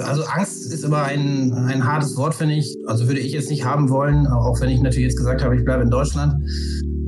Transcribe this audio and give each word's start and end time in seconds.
also 0.00 0.24
Angst 0.24 0.72
ist 0.72 0.84
immer 0.84 1.02
ein, 1.02 1.52
ein 1.52 1.84
hartes 1.84 2.16
Wort, 2.16 2.34
finde 2.34 2.54
ich. 2.54 2.76
Also 2.86 3.06
würde 3.06 3.20
ich 3.20 3.32
jetzt 3.32 3.50
nicht 3.50 3.64
haben 3.64 3.90
wollen, 3.90 4.26
auch 4.26 4.60
wenn 4.60 4.70
ich 4.70 4.80
natürlich 4.80 5.08
jetzt 5.10 5.18
gesagt 5.18 5.42
habe, 5.42 5.56
ich 5.56 5.64
bleibe 5.64 5.82
in 5.82 5.90
Deutschland. 5.90 6.34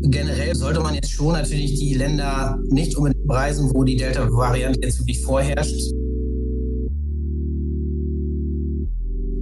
Generell 0.03 0.55
sollte 0.55 0.81
man 0.81 0.95
jetzt 0.95 1.11
schon 1.11 1.33
natürlich 1.33 1.79
die 1.79 1.95
Länder 1.95 2.59
nicht 2.69 2.97
unbedingt 2.97 3.27
preisen, 3.27 3.71
wo 3.75 3.83
die 3.83 3.97
Delta-Variante 3.97 4.81
jetzt 4.83 5.01
wirklich 5.01 5.23
vorherrscht. 5.23 5.93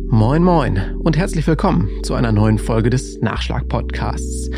Moin 0.09 0.45
Moin 0.45 0.79
und 1.01 1.17
herzlich 1.17 1.47
willkommen 1.47 1.89
zu 2.05 2.15
einer 2.15 2.31
neuen 2.31 2.59
Folge 2.59 2.89
des 2.89 3.21
Nachschlag-Podcasts. 3.21 4.49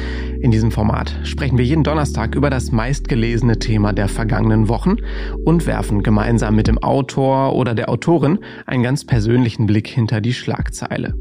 In 0.40 0.50
diesem 0.50 0.70
Format 0.70 1.18
sprechen 1.24 1.56
wir 1.56 1.64
jeden 1.64 1.82
Donnerstag 1.82 2.34
über 2.34 2.50
das 2.50 2.70
meistgelesene 2.70 3.58
Thema 3.58 3.92
der 3.92 4.08
vergangenen 4.08 4.68
Wochen 4.68 4.96
und 5.44 5.66
werfen 5.66 6.02
gemeinsam 6.02 6.54
mit 6.54 6.66
dem 6.66 6.78
Autor 6.78 7.54
oder 7.54 7.74
der 7.74 7.88
Autorin 7.88 8.38
einen 8.66 8.82
ganz 8.82 9.04
persönlichen 9.04 9.66
Blick 9.66 9.88
hinter 9.88 10.20
die 10.20 10.34
Schlagzeile. 10.34 11.14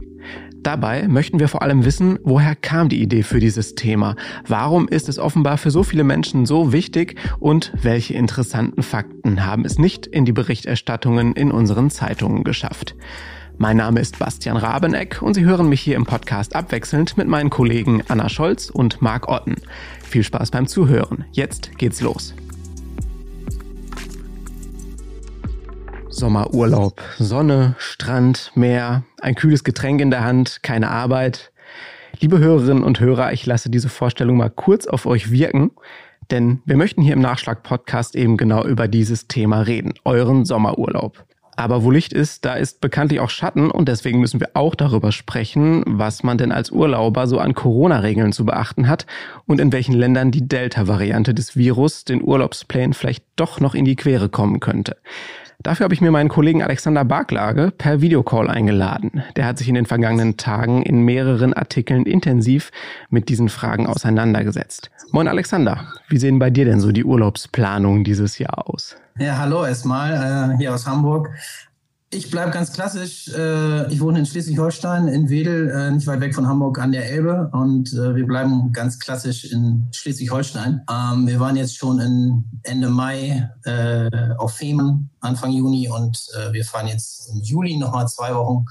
Dabei 0.66 1.08
möchten 1.08 1.40
wir 1.40 1.48
vor 1.48 1.62
allem 1.62 1.86
wissen, 1.86 2.18
woher 2.24 2.56
kam 2.56 2.90
die 2.90 3.02
Idee 3.02 3.22
für 3.22 3.40
dieses 3.40 3.76
Thema? 3.76 4.16
Warum 4.48 4.88
ist 4.88 5.08
es 5.08 5.20
offenbar 5.20 5.60
für 5.60 5.70
so 5.70 5.84
viele 5.84 6.04
Menschen 6.04 6.48
so 6.48 6.74
wichtig 6.74 7.16
und 7.40 7.72
welche 7.82 8.16
interessanten 8.16 8.82
Fakten 8.82 9.46
haben 9.46 9.64
es 9.64 9.78
nicht 9.78 10.08
in 10.08 10.26
die 10.26 10.34
Berichterstattungen 10.34 11.34
in 11.34 11.52
unseren 11.52 11.92
Zeitungen 11.92 12.44
geschafft? 12.44 12.96
Mein 13.58 13.78
Name 13.78 14.02
ist 14.02 14.20
Bastian 14.20 14.58
Rabeneck 14.58 15.22
und 15.22 15.34
Sie 15.34 15.46
hören 15.46 15.70
mich 15.70 15.80
hier 15.80 15.96
im 15.96 16.06
Podcast 16.06 16.56
abwechselnd 16.56 17.16
mit 17.18 17.30
meinen 17.30 17.50
Kollegen 17.50 18.04
Anna 18.10 18.28
Scholz 18.28 18.70
und 18.70 19.02
Marc 19.02 19.30
Otten. 19.30 19.56
Viel 20.04 20.24
Spaß 20.24 20.52
beim 20.52 20.68
Zuhören. 20.68 21.24
Jetzt 21.32 21.78
geht's 21.78 22.02
los. 22.02 22.36
Sommerurlaub, 26.10 27.02
Sonne, 27.18 27.76
Strand, 27.78 28.52
Meer, 28.56 29.04
ein 29.22 29.36
kühles 29.36 29.64
Getränk 29.64 30.02
in 30.02 30.12
der 30.12 30.26
Hand, 30.26 30.62
keine 30.62 30.92
Arbeit. 30.92 31.54
Liebe 32.20 32.40
Hörerinnen 32.40 32.84
und 32.84 33.00
Hörer, 33.00 33.32
ich 33.32 33.46
lasse 33.46 33.70
diese 33.70 33.90
Vorstellung 33.90 34.36
mal 34.36 34.50
kurz 34.50 34.86
auf 34.86 35.06
euch 35.06 35.32
wirken, 35.32 35.72
denn 36.30 36.62
wir 36.66 36.76
möchten 36.76 37.02
hier 37.02 37.14
im 37.14 37.22
Nachschlag-Podcast 37.22 38.18
eben 38.18 38.36
genau 38.36 38.66
über 38.66 38.90
dieses 38.90 39.28
Thema 39.28 39.62
reden, 39.62 39.94
euren 40.04 40.44
Sommerurlaub. 40.44 41.26
Aber 41.56 41.84
wo 41.84 41.92
Licht 41.92 42.12
ist, 42.12 42.44
da 42.46 42.56
ist 42.56 42.82
bekanntlich 42.82 43.20
auch 43.20 43.30
Schatten 43.30 43.72
und 43.72 43.88
deswegen 43.88 44.20
müssen 44.20 44.40
wir 44.40 44.50
auch 44.54 44.76
darüber 44.76 45.12
sprechen, 45.12 45.84
was 45.88 46.24
man 46.24 46.38
denn 46.38 46.52
als 46.52 46.70
Urlauber 46.70 47.28
so 47.28 47.40
an 47.40 47.54
Corona-Regeln 47.54 48.34
zu 48.34 48.46
beachten 48.46 48.88
hat 48.88 49.06
und 49.46 49.62
in 49.62 49.72
welchen 49.72 49.94
Ländern 49.94 50.32
die 50.32 50.48
Delta-Variante 50.48 51.34
des 51.34 51.56
Virus 51.56 52.04
den 52.04 52.22
Urlaubsplänen 52.22 52.94
vielleicht 52.94 53.24
doch 53.36 53.60
noch 53.60 53.74
in 53.74 53.86
die 53.86 53.96
Quere 53.96 54.28
kommen 54.28 54.60
könnte. 54.60 54.98
Dafür 55.64 55.86
habe 55.86 55.94
ich 55.94 56.02
mir 56.02 56.12
meinen 56.12 56.30
Kollegen 56.30 56.62
Alexander 56.62 57.06
Barklage 57.06 57.72
per 57.78 58.02
Videocall 58.02 58.50
eingeladen. 58.50 59.24
Der 59.36 59.46
hat 59.46 59.58
sich 59.58 59.70
in 59.70 59.76
den 59.76 59.86
vergangenen 59.86 60.38
Tagen 60.38 60.84
in 60.84 61.04
mehreren 61.04 61.54
Artikeln 61.54 62.06
intensiv 62.06 62.72
mit 63.10 63.30
diesen 63.30 63.50
Fragen 63.50 63.88
auseinandergesetzt. 63.88 64.92
Moin 65.12 65.28
Alexander, 65.28 65.88
wie 66.08 66.18
sehen 66.18 66.40
bei 66.40 66.50
dir 66.50 66.66
denn 66.66 66.80
so 66.80 66.92
die 66.92 67.04
Urlaubsplanungen 67.04 68.04
dieses 68.04 68.38
Jahr 68.38 68.70
aus? 68.70 68.96
Ja, 69.18 69.38
hallo 69.38 69.66
erstmal 69.66 70.54
äh, 70.54 70.58
hier 70.58 70.74
aus 70.74 70.86
Hamburg. 70.86 71.30
Ich 72.16 72.32
bleibe 72.32 72.52
ganz 72.52 72.72
klassisch. 72.72 73.28
Äh, 73.28 73.92
ich 73.92 74.00
wohne 74.00 74.20
in 74.20 74.26
Schleswig-Holstein, 74.26 75.10
in 75.10 75.28
Wedel, 75.28 75.70
äh, 75.70 75.92
nicht 75.92 76.08
weit 76.08 76.22
weg 76.22 76.34
von 76.34 76.48
Hamburg 76.48 76.80
an 76.80 76.94
der 76.94 77.12
Elbe. 77.12 77.50
Und 77.52 77.92
äh, 77.92 78.16
wir 78.16 78.26
bleiben 78.26 78.72
ganz 78.72 79.00
klassisch 79.00 79.44
in 79.52 79.90
Schleswig-Holstein. 79.92 80.82
Ähm, 80.90 81.28
wir 81.28 81.42
waren 81.42 81.58
jetzt 81.58 81.76
schon 81.76 82.46
Ende 82.64 82.90
Mai 82.90 83.50
auf 84.38 84.54
Femen, 84.54 85.10
Anfang 85.20 85.52
Juni. 85.52 85.90
Und 85.90 86.30
wir 86.52 86.64
fahren 86.64 86.88
jetzt 86.88 87.32
im 87.34 87.42
Juli 87.42 87.78
nochmal 87.78 88.08
zwei 88.08 88.34
Wochen. 88.34 88.66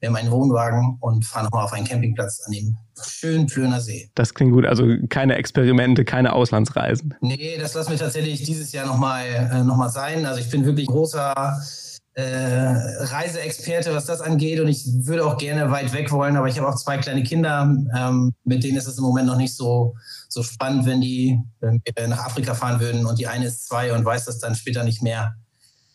Wir 0.00 0.08
haben 0.08 0.16
einen 0.16 0.30
Wohnwagen 0.30 0.98
und 1.00 1.24
fahren 1.24 1.44
nochmal 1.44 1.64
auf 1.64 1.72
einen 1.72 1.86
Campingplatz 1.86 2.42
an 2.46 2.52
dem 2.52 2.76
schönen 3.02 3.46
Plöner 3.46 3.80
See. 3.80 4.10
Das 4.14 4.34
klingt 4.34 4.52
gut. 4.52 4.66
Also 4.66 4.86
keine 5.08 5.36
Experimente, 5.36 6.04
keine 6.04 6.34
Auslandsreisen. 6.34 7.14
Nee, 7.20 7.56
das 7.58 7.74
lassen 7.74 7.90
wir 7.90 7.98
tatsächlich 7.98 8.42
dieses 8.42 8.72
Jahr 8.72 8.86
nochmal 8.86 9.24
äh, 9.26 9.64
noch 9.64 9.88
sein. 9.88 10.26
Also 10.26 10.40
ich 10.40 10.50
bin 10.50 10.66
wirklich 10.66 10.86
großer 10.86 11.58
Reiseexperte, 12.22 13.94
was 13.94 14.06
das 14.06 14.20
angeht. 14.20 14.60
Und 14.60 14.68
ich 14.68 14.86
würde 14.86 15.26
auch 15.26 15.36
gerne 15.36 15.70
weit 15.70 15.92
weg 15.92 16.12
wollen, 16.12 16.36
aber 16.36 16.46
ich 16.46 16.58
habe 16.58 16.68
auch 16.68 16.76
zwei 16.76 16.98
kleine 16.98 17.24
Kinder, 17.24 17.74
ähm, 17.96 18.34
mit 18.44 18.62
denen 18.62 18.76
ist 18.76 18.86
es 18.86 18.98
im 18.98 19.04
Moment 19.04 19.26
noch 19.26 19.36
nicht 19.36 19.56
so, 19.56 19.96
so 20.28 20.42
spannend, 20.42 20.86
wenn 20.86 21.00
die 21.00 21.40
wenn 21.60 21.82
wir 21.84 22.08
nach 22.08 22.26
Afrika 22.26 22.54
fahren 22.54 22.80
würden 22.80 23.06
und 23.06 23.18
die 23.18 23.26
eine 23.26 23.46
ist 23.46 23.66
zwei 23.66 23.92
und 23.92 24.04
weiß 24.04 24.26
das 24.26 24.38
dann 24.38 24.54
später 24.54 24.84
nicht 24.84 25.02
mehr 25.02 25.34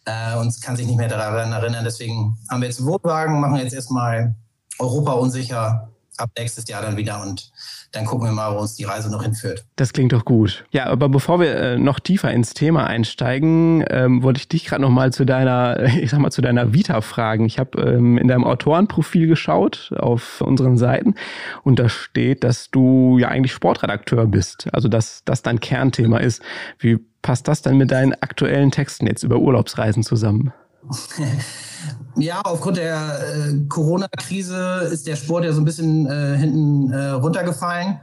äh, 0.05 0.35
und 0.35 0.61
kann 0.61 0.75
sich 0.75 0.87
nicht 0.87 0.97
mehr 0.97 1.07
daran 1.07 1.53
erinnern. 1.53 1.85
Deswegen 1.85 2.37
haben 2.49 2.61
wir 2.61 2.67
jetzt 2.67 2.83
Wohnwagen, 2.83 3.39
machen 3.39 3.55
jetzt 3.55 3.73
erstmal 3.73 4.35
Europa 4.77 5.13
unsicher, 5.13 5.89
ab 6.19 6.31
nächstes 6.37 6.67
Jahr 6.67 6.81
dann 6.81 6.97
wieder 6.97 7.21
und 7.21 7.51
dann 7.91 8.05
gucken 8.05 8.27
wir 8.27 8.31
mal, 8.31 8.53
wo 8.53 8.59
uns 8.59 8.75
die 8.75 8.83
Reise 8.83 9.09
noch 9.09 9.23
hinführt. 9.23 9.65
Das 9.75 9.93
klingt 9.93 10.13
doch 10.13 10.25
gut. 10.25 10.63
Ja, 10.71 10.85
aber 10.85 11.09
bevor 11.09 11.39
wir 11.39 11.55
äh, 11.55 11.77
noch 11.77 11.99
tiefer 11.99 12.31
ins 12.31 12.53
Thema 12.53 12.85
einsteigen, 12.85 13.83
ähm, 13.89 14.21
wollte 14.21 14.39
ich 14.39 14.47
dich 14.47 14.65
gerade 14.65 14.81
noch 14.81 14.91
mal 14.91 15.11
zu 15.11 15.25
deiner, 15.25 15.83
ich 16.01 16.11
sag 16.11 16.19
mal, 16.19 16.31
zu 16.31 16.41
deiner 16.41 16.73
Vita 16.73 17.01
fragen. 17.01 17.45
Ich 17.45 17.57
habe 17.57 17.81
ähm, 17.81 18.17
in 18.17 18.27
deinem 18.27 18.43
Autorenprofil 18.43 19.27
geschaut 19.27 19.91
auf 19.97 20.41
unseren 20.41 20.77
Seiten 20.77 21.15
und 21.63 21.79
da 21.79 21.89
steht, 21.89 22.43
dass 22.43 22.69
du 22.69 23.17
ja 23.17 23.29
eigentlich 23.29 23.53
Sportredakteur 23.53 24.27
bist. 24.27 24.67
Also 24.71 24.87
dass 24.87 25.23
das 25.25 25.41
dein 25.41 25.59
Kernthema 25.59 26.19
ist. 26.19 26.43
Wie 26.77 26.99
passt 27.21 27.47
das 27.47 27.61
denn 27.61 27.77
mit 27.77 27.91
deinen 27.91 28.13
aktuellen 28.13 28.71
Texten 28.71 29.07
jetzt 29.07 29.23
über 29.23 29.37
Urlaubsreisen 29.37 30.03
zusammen? 30.03 30.53
Ja, 32.15 32.41
aufgrund 32.41 32.77
der 32.77 32.97
äh, 32.97 33.53
Corona-Krise 33.69 34.89
ist 34.91 35.07
der 35.07 35.15
Sport 35.15 35.45
ja 35.45 35.53
so 35.53 35.61
ein 35.61 35.65
bisschen 35.65 36.05
äh, 36.05 36.37
hinten 36.37 36.91
äh, 36.91 37.11
runtergefallen. 37.11 37.99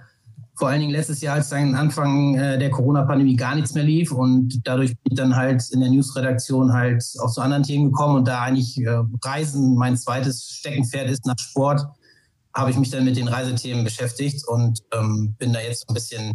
Vor 0.55 0.69
allen 0.69 0.81
Dingen 0.81 0.93
letztes 0.93 1.21
Jahr, 1.21 1.35
als 1.35 1.51
dann 1.51 1.75
Anfang 1.75 2.35
äh, 2.35 2.59
der 2.59 2.71
Corona-Pandemie 2.71 3.37
gar 3.37 3.55
nichts 3.55 3.75
mehr 3.75 3.85
lief 3.85 4.13
und 4.13 4.67
dadurch 4.67 4.91
bin 4.91 5.13
ich 5.13 5.19
dann 5.19 5.37
halt 5.37 5.63
in 5.71 5.81
der 5.81 5.91
Newsredaktion 5.91 6.73
halt 6.73 7.05
auch 7.21 7.31
zu 7.31 7.43
anderen 7.43 7.63
Themen 7.63 7.93
gekommen 7.93 8.17
und 8.17 8.27
da 8.27 8.41
eigentlich 8.41 8.79
äh, 8.79 9.03
Reisen 9.23 9.75
mein 9.75 9.99
zweites 9.99 10.49
Steckenpferd 10.49 11.11
ist 11.11 11.27
nach 11.27 11.39
Sport, 11.39 11.87
habe 12.57 12.71
ich 12.71 12.79
mich 12.79 12.91
dann 12.91 13.05
mit 13.05 13.17
den 13.17 13.29
Reisethemen 13.29 13.85
beschäftigt 13.85 14.49
und 14.49 14.83
ähm, 14.95 15.35
bin 15.39 15.53
da 15.53 15.61
jetzt 15.61 15.89
ein 15.89 15.95
bisschen 15.95 16.33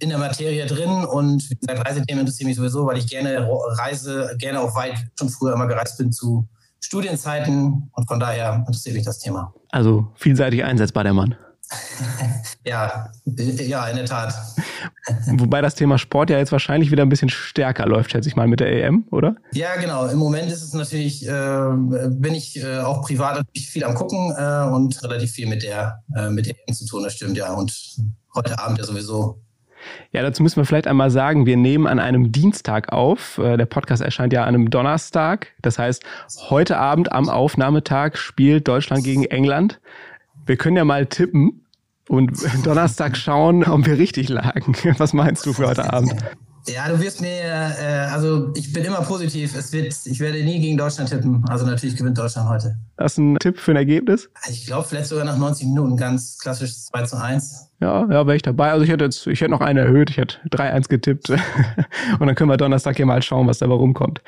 in 0.00 0.10
der 0.10 0.18
Materie 0.18 0.66
drin. 0.66 1.04
Und 1.04 1.48
wie 1.48 1.54
gesagt, 1.54 1.88
Reisethemen 1.88 2.20
interessieren 2.20 2.48
mich 2.48 2.58
sowieso, 2.58 2.86
weil 2.86 2.98
ich 2.98 3.08
gerne 3.08 3.48
reise, 3.78 4.36
gerne 4.38 4.60
auch 4.60 4.76
weit 4.76 4.96
schon 5.18 5.30
früher 5.30 5.54
immer 5.54 5.66
gereist 5.66 5.96
bin 5.96 6.12
zu 6.12 6.46
Studienzeiten 6.80 7.90
und 7.92 8.06
von 8.06 8.20
daher 8.20 8.56
interessiert 8.66 8.96
mich 8.96 9.04
das 9.04 9.18
Thema. 9.18 9.54
Also 9.70 10.12
vielseitig 10.16 10.62
einsetzbar 10.62 11.04
der 11.04 11.14
Mann. 11.14 11.36
ja, 12.64 13.10
ja, 13.24 13.86
in 13.86 13.96
der 13.96 14.04
Tat. 14.04 14.34
Wobei 15.38 15.60
das 15.60 15.74
Thema 15.74 15.98
Sport 15.98 16.30
ja 16.30 16.38
jetzt 16.38 16.52
wahrscheinlich 16.52 16.90
wieder 16.90 17.02
ein 17.02 17.08
bisschen 17.08 17.28
stärker 17.28 17.86
läuft, 17.86 18.10
schätze 18.10 18.28
ich 18.28 18.36
mal, 18.36 18.46
mit 18.46 18.60
der 18.60 18.72
EM, 18.72 19.04
oder? 19.10 19.36
Ja, 19.52 19.76
genau. 19.76 20.06
Im 20.06 20.18
Moment 20.18 20.50
ist 20.50 20.62
es 20.62 20.72
natürlich, 20.72 21.26
äh, 21.26 21.30
bin 22.10 22.34
ich 22.34 22.62
äh, 22.62 22.78
auch 22.78 23.02
privat 23.02 23.36
natürlich 23.36 23.68
viel 23.68 23.84
am 23.84 23.94
Gucken 23.94 24.34
äh, 24.36 24.74
und 24.74 25.02
relativ 25.02 25.32
viel 25.32 25.48
mit 25.48 25.62
der, 25.62 26.02
äh, 26.16 26.30
mit 26.30 26.46
der 26.46 26.54
EM 26.66 26.74
zu 26.74 26.86
tun, 26.86 27.02
das 27.02 27.14
stimmt 27.14 27.36
ja. 27.36 27.52
Und 27.52 27.74
heute 28.34 28.58
Abend 28.58 28.78
ja 28.78 28.84
sowieso 28.84 29.42
ja, 30.12 30.22
dazu 30.22 30.42
müssen 30.42 30.56
wir 30.56 30.64
vielleicht 30.64 30.86
einmal 30.86 31.10
sagen, 31.10 31.46
wir 31.46 31.56
nehmen 31.56 31.86
an 31.86 31.98
einem 31.98 32.32
Dienstag 32.32 32.92
auf. 32.92 33.38
Äh, 33.38 33.56
der 33.56 33.66
Podcast 33.66 34.02
erscheint 34.02 34.32
ja 34.32 34.42
an 34.42 34.54
einem 34.54 34.70
Donnerstag. 34.70 35.48
Das 35.62 35.78
heißt, 35.78 36.04
heute 36.50 36.78
Abend 36.78 37.12
am 37.12 37.28
Aufnahmetag 37.28 38.16
spielt 38.16 38.68
Deutschland 38.68 39.04
gegen 39.04 39.24
England. 39.24 39.80
Wir 40.46 40.56
können 40.56 40.76
ja 40.76 40.84
mal 40.84 41.06
tippen 41.06 41.61
und 42.12 42.30
Donnerstag 42.66 43.16
schauen, 43.16 43.64
ob 43.64 43.86
wir 43.86 43.96
richtig 43.96 44.28
lagen. 44.28 44.76
Was 44.98 45.14
meinst 45.14 45.46
du 45.46 45.54
für 45.54 45.68
heute 45.68 45.90
Abend? 45.90 46.14
Ja, 46.68 46.88
du 46.88 47.00
wirst 47.00 47.22
mir, 47.22 47.30
äh, 47.30 48.06
also 48.12 48.52
ich 48.54 48.72
bin 48.72 48.84
immer 48.84 49.00
positiv. 49.00 49.56
Es 49.56 49.72
wird, 49.72 49.96
ich 50.04 50.20
werde 50.20 50.44
nie 50.44 50.60
gegen 50.60 50.76
Deutschland 50.76 51.08
tippen. 51.08 51.42
Also 51.48 51.66
natürlich 51.66 51.96
gewinnt 51.96 52.18
Deutschland 52.18 52.48
heute. 52.48 52.76
Hast 52.98 53.16
du 53.16 53.22
einen 53.22 53.38
Tipp 53.38 53.58
für 53.58 53.72
ein 53.72 53.78
Ergebnis? 53.78 54.28
Ich 54.48 54.66
glaube, 54.66 54.86
vielleicht 54.86 55.08
sogar 55.08 55.24
nach 55.24 55.38
90 55.38 55.68
Minuten 55.68 55.96
ganz 55.96 56.38
klassisch 56.38 56.74
2 56.74 57.02
zu 57.04 57.16
1. 57.16 57.70
Ja, 57.82 58.06
ja, 58.08 58.26
wäre 58.26 58.36
ich 58.36 58.42
dabei. 58.42 58.70
Also 58.70 58.84
ich 58.84 58.90
hätte 58.90 59.06
jetzt, 59.06 59.26
ich 59.26 59.40
hätte 59.40 59.50
noch 59.50 59.60
eine 59.60 59.80
erhöht, 59.80 60.08
ich 60.08 60.16
hätte 60.16 60.36
3-1 60.50 60.88
getippt. 60.88 61.30
und 62.20 62.26
dann 62.26 62.36
können 62.36 62.48
wir 62.48 62.56
Donnerstag 62.56 62.96
hier 62.96 63.06
mal 63.06 63.20
schauen, 63.22 63.48
was 63.48 63.58
dabei 63.58 63.74
rumkommt. 63.74 64.22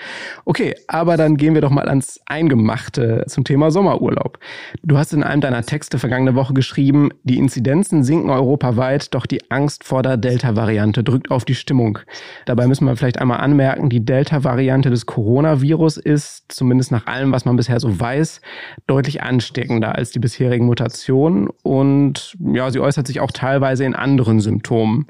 Okay, 0.44 0.74
aber 0.88 1.16
dann 1.16 1.36
gehen 1.36 1.54
wir 1.54 1.60
doch 1.60 1.70
mal 1.70 1.88
ans 1.88 2.18
Eingemachte 2.26 3.24
zum 3.28 3.44
Thema 3.44 3.70
Sommerurlaub. 3.70 4.40
Du 4.82 4.98
hast 4.98 5.12
in 5.12 5.22
einem 5.22 5.40
deiner 5.40 5.62
Texte 5.62 6.00
vergangene 6.00 6.34
Woche 6.34 6.52
geschrieben, 6.52 7.10
die 7.22 7.38
Inzidenzen 7.38 8.02
sinken 8.02 8.28
europaweit, 8.28 9.14
doch 9.14 9.24
die 9.24 9.48
Angst 9.52 9.84
vor 9.84 10.02
der 10.02 10.16
Delta-Variante 10.16 11.04
drückt 11.04 11.30
auf 11.30 11.44
die 11.44 11.54
Stimmung. 11.54 12.00
Dabei 12.46 12.66
müssen 12.66 12.86
wir 12.86 12.96
vielleicht 12.96 13.20
einmal 13.20 13.38
anmerken, 13.38 13.88
die 13.88 14.04
Delta-Variante 14.04 14.90
des 14.90 15.06
Coronavirus 15.06 15.98
ist, 15.98 16.46
zumindest 16.48 16.90
nach 16.90 17.06
allem, 17.06 17.30
was 17.30 17.44
man 17.44 17.54
bisher 17.54 17.78
so 17.78 18.00
weiß, 18.00 18.40
deutlich 18.88 19.22
ansteckender 19.22 19.94
als 19.94 20.10
die 20.10 20.18
bisherigen 20.18 20.66
Mutationen 20.66 21.50
und 21.62 22.36
ja, 22.40 22.68
sie 22.72 22.80
äußert 22.80 23.06
sich 23.06 23.20
auch 23.20 23.30
teilweise 23.30 23.43
in 23.84 23.94
anderen 23.94 24.40
Symptomen. 24.40 25.06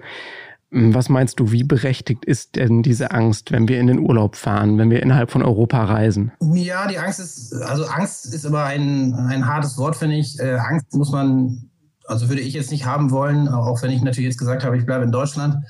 Was 0.70 1.08
meinst 1.08 1.38
du, 1.38 1.52
wie 1.52 1.62
berechtigt 1.62 2.24
ist 2.24 2.56
denn 2.56 2.82
diese 2.82 3.12
Angst, 3.12 3.52
wenn 3.52 3.68
wir 3.68 3.78
in 3.78 3.86
den 3.86 4.00
Urlaub 4.00 4.34
fahren, 4.34 4.76
wenn 4.76 4.90
wir 4.90 5.02
innerhalb 5.02 5.30
von 5.30 5.42
Europa 5.42 5.84
reisen? 5.84 6.32
Ja, 6.52 6.88
die 6.88 6.98
Angst 6.98 7.20
ist, 7.20 7.54
also 7.54 7.84
Angst 7.86 8.34
ist 8.34 8.44
immer 8.44 8.64
ein, 8.64 9.14
ein 9.14 9.46
hartes 9.46 9.78
Wort, 9.78 9.94
finde 9.94 10.16
ich. 10.16 10.40
Äh, 10.40 10.54
Angst 10.54 10.92
muss 10.94 11.12
man, 11.12 11.70
also 12.06 12.28
würde 12.28 12.42
ich 12.42 12.54
jetzt 12.54 12.72
nicht 12.72 12.86
haben 12.86 13.12
wollen, 13.12 13.46
auch 13.46 13.82
wenn 13.82 13.92
ich 13.92 14.02
natürlich 14.02 14.30
jetzt 14.30 14.38
gesagt 14.38 14.64
habe, 14.64 14.76
ich 14.76 14.84
bleibe 14.84 15.04
in 15.04 15.12
Deutschland. 15.12 15.64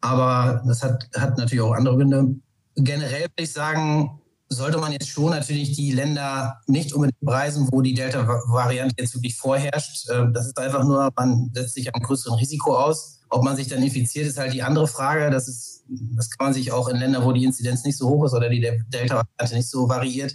Aber 0.00 0.62
das 0.66 0.82
hat, 0.82 1.08
hat 1.16 1.38
natürlich 1.38 1.62
auch 1.62 1.74
andere 1.74 1.96
Gründe. 1.96 2.34
Generell 2.74 3.22
würde 3.22 3.42
ich 3.42 3.52
sagen, 3.52 4.20
sollte 4.52 4.78
man 4.78 4.92
jetzt 4.92 5.08
schon 5.08 5.30
natürlich 5.30 5.72
die 5.76 5.92
Länder 5.92 6.60
nicht 6.66 6.92
unbedingt 6.92 7.16
reisen, 7.24 7.68
wo 7.70 7.82
die 7.82 7.94
Delta-Variante 7.94 8.96
jetzt 8.98 9.14
wirklich 9.14 9.36
vorherrscht. 9.36 10.08
Ähm, 10.10 10.34
das 10.34 10.46
ist 10.46 10.58
einfach 10.58 10.84
nur, 10.84 11.10
man 11.16 11.50
setzt 11.54 11.74
sich 11.74 11.94
einem 11.94 12.02
größeren 12.02 12.36
Risiko 12.36 12.76
aus. 12.76 13.20
Ob 13.28 13.44
man 13.44 13.56
sich 13.56 13.68
dann 13.68 13.80
infiziert, 13.80 14.26
ist 14.26 14.38
halt 14.38 14.52
die 14.52 14.64
andere 14.64 14.88
Frage. 14.88 15.30
Das, 15.30 15.46
ist, 15.46 15.84
das 15.88 16.30
kann 16.30 16.48
man 16.48 16.54
sich 16.54 16.72
auch 16.72 16.88
in 16.88 16.96
Ländern, 16.96 17.24
wo 17.24 17.30
die 17.30 17.44
Inzidenz 17.44 17.84
nicht 17.84 17.96
so 17.96 18.08
hoch 18.08 18.24
ist 18.24 18.34
oder 18.34 18.48
die 18.48 18.60
Delta-Variante 18.60 19.54
nicht 19.54 19.70
so 19.70 19.88
variiert. 19.88 20.34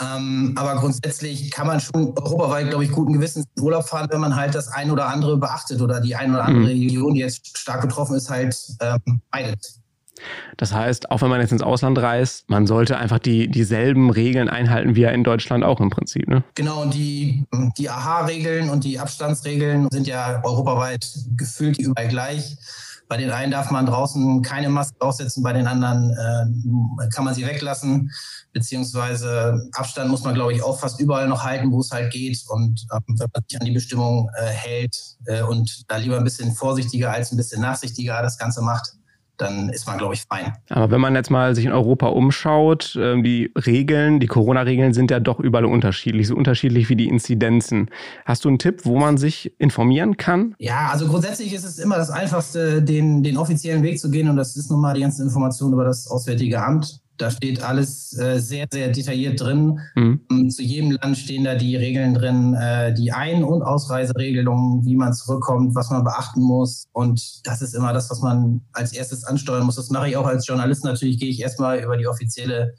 Ähm, 0.00 0.54
aber 0.56 0.76
grundsätzlich 0.76 1.50
kann 1.50 1.66
man 1.66 1.80
schon 1.80 2.16
europaweit, 2.16 2.68
glaube 2.68 2.84
ich, 2.84 2.92
guten 2.92 3.14
Gewissens 3.14 3.46
in 3.56 3.62
Urlaub 3.62 3.88
fahren, 3.88 4.06
wenn 4.10 4.20
man 4.20 4.36
halt 4.36 4.54
das 4.54 4.68
ein 4.68 4.90
oder 4.90 5.08
andere 5.08 5.38
beachtet 5.38 5.80
oder 5.80 6.00
die 6.00 6.14
ein 6.14 6.32
oder 6.32 6.44
andere 6.44 6.62
mhm. 6.62 6.80
Region, 6.80 7.14
die 7.14 7.20
jetzt 7.20 7.58
stark 7.58 7.80
betroffen 7.80 8.14
ist, 8.14 8.30
halt 8.30 8.56
ähm, 8.80 9.20
meidet. 9.32 9.80
Das 10.56 10.72
heißt, 10.72 11.10
auch 11.10 11.22
wenn 11.22 11.28
man 11.28 11.40
jetzt 11.40 11.52
ins 11.52 11.62
Ausland 11.62 11.98
reist, 11.98 12.48
man 12.48 12.66
sollte 12.66 12.98
einfach 12.98 13.18
die, 13.18 13.48
dieselben 13.48 14.10
Regeln 14.10 14.48
einhalten 14.48 14.94
wie 14.94 15.02
ja 15.02 15.10
in 15.10 15.24
Deutschland 15.24 15.64
auch 15.64 15.80
im 15.80 15.90
Prinzip. 15.90 16.28
Ne? 16.28 16.42
Genau, 16.54 16.82
und 16.82 16.94
die, 16.94 17.44
die 17.78 17.90
AHA-Regeln 17.90 18.70
und 18.70 18.84
die 18.84 18.98
Abstandsregeln 18.98 19.88
sind 19.90 20.06
ja 20.06 20.42
europaweit 20.44 21.08
gefühlt 21.36 21.78
überall 21.78 22.08
gleich. 22.08 22.56
Bei 23.08 23.16
den 23.16 23.30
einen 23.30 23.52
darf 23.52 23.70
man 23.70 23.86
draußen 23.86 24.42
keine 24.42 24.68
Maske 24.68 25.00
aufsetzen, 25.00 25.42
bei 25.42 25.52
den 25.52 25.68
anderen 25.68 26.10
äh, 26.10 27.08
kann 27.14 27.24
man 27.24 27.34
sie 27.34 27.46
weglassen. 27.46 28.10
Beziehungsweise 28.52 29.68
Abstand 29.74 30.10
muss 30.10 30.24
man, 30.24 30.34
glaube 30.34 30.52
ich, 30.54 30.62
auch 30.62 30.80
fast 30.80 30.98
überall 30.98 31.28
noch 31.28 31.44
halten, 31.44 31.70
wo 31.70 31.80
es 31.80 31.90
halt 31.92 32.12
geht. 32.12 32.42
Und 32.48 32.84
äh, 32.90 32.98
wenn 33.06 33.28
man 33.32 33.44
sich 33.48 33.60
an 33.60 33.66
die 33.66 33.72
Bestimmung 33.72 34.28
äh, 34.36 34.46
hält 34.46 34.96
äh, 35.26 35.42
und 35.42 35.84
da 35.88 35.98
lieber 35.98 36.16
ein 36.16 36.24
bisschen 36.24 36.52
vorsichtiger 36.52 37.12
als 37.12 37.30
ein 37.30 37.36
bisschen 37.36 37.62
nachsichtiger 37.62 38.20
das 38.22 38.38
Ganze 38.38 38.60
macht, 38.62 38.94
dann 39.38 39.68
ist 39.68 39.86
man, 39.86 39.98
glaube 39.98 40.14
ich, 40.14 40.22
fein. 40.22 40.52
Aber 40.68 40.90
wenn 40.90 41.00
man 41.00 41.14
jetzt 41.14 41.30
mal 41.30 41.54
sich 41.54 41.64
in 41.64 41.72
Europa 41.72 42.08
umschaut, 42.08 42.96
ähm, 43.00 43.22
die 43.22 43.52
Regeln, 43.54 44.20
die 44.20 44.26
Corona-Regeln 44.26 44.92
sind 44.92 45.10
ja 45.10 45.20
doch 45.20 45.40
überall 45.40 45.64
unterschiedlich, 45.64 46.28
so 46.28 46.36
unterschiedlich 46.36 46.88
wie 46.88 46.96
die 46.96 47.08
Inzidenzen. 47.08 47.90
Hast 48.24 48.44
du 48.44 48.48
einen 48.48 48.58
Tipp, 48.58 48.84
wo 48.84 48.98
man 48.98 49.18
sich 49.18 49.52
informieren 49.58 50.16
kann? 50.16 50.54
Ja, 50.58 50.88
also 50.92 51.08
grundsätzlich 51.08 51.52
ist 51.52 51.64
es 51.64 51.78
immer 51.78 51.96
das 51.96 52.10
Einfachste, 52.10 52.82
den, 52.82 53.22
den 53.22 53.36
offiziellen 53.36 53.82
Weg 53.82 53.98
zu 53.98 54.10
gehen 54.10 54.28
und 54.28 54.36
das 54.36 54.56
ist 54.56 54.70
nun 54.70 54.80
mal 54.80 54.94
die 54.94 55.00
ganzen 55.00 55.22
Informationen 55.22 55.74
über 55.74 55.84
das 55.84 56.08
Auswärtige 56.08 56.62
Amt. 56.62 57.00
Da 57.18 57.30
steht 57.30 57.62
alles 57.62 58.16
äh, 58.18 58.38
sehr, 58.38 58.66
sehr 58.70 58.88
detailliert 58.88 59.40
drin. 59.40 59.80
Mhm. 59.94 60.20
Ähm, 60.30 60.50
zu 60.50 60.62
jedem 60.62 60.92
Land 60.92 61.16
stehen 61.16 61.44
da 61.44 61.54
die 61.54 61.76
Regeln 61.76 62.14
drin, 62.14 62.54
äh, 62.54 62.92
die 62.94 63.12
Ein- 63.12 63.44
und 63.44 63.62
Ausreiseregelungen, 63.62 64.84
wie 64.84 64.96
man 64.96 65.12
zurückkommt, 65.12 65.74
was 65.74 65.90
man 65.90 66.04
beachten 66.04 66.42
muss. 66.42 66.86
Und 66.92 67.46
das 67.46 67.62
ist 67.62 67.74
immer 67.74 67.92
das, 67.92 68.10
was 68.10 68.20
man 68.20 68.62
als 68.72 68.92
erstes 68.92 69.24
ansteuern 69.24 69.64
muss. 69.64 69.76
Das 69.76 69.90
mache 69.90 70.08
ich 70.08 70.16
auch 70.16 70.26
als 70.26 70.46
Journalist. 70.46 70.84
Natürlich 70.84 71.18
gehe 71.18 71.30
ich 71.30 71.40
erstmal 71.40 71.78
über 71.78 71.96
die 71.96 72.06
offizielle 72.06 72.74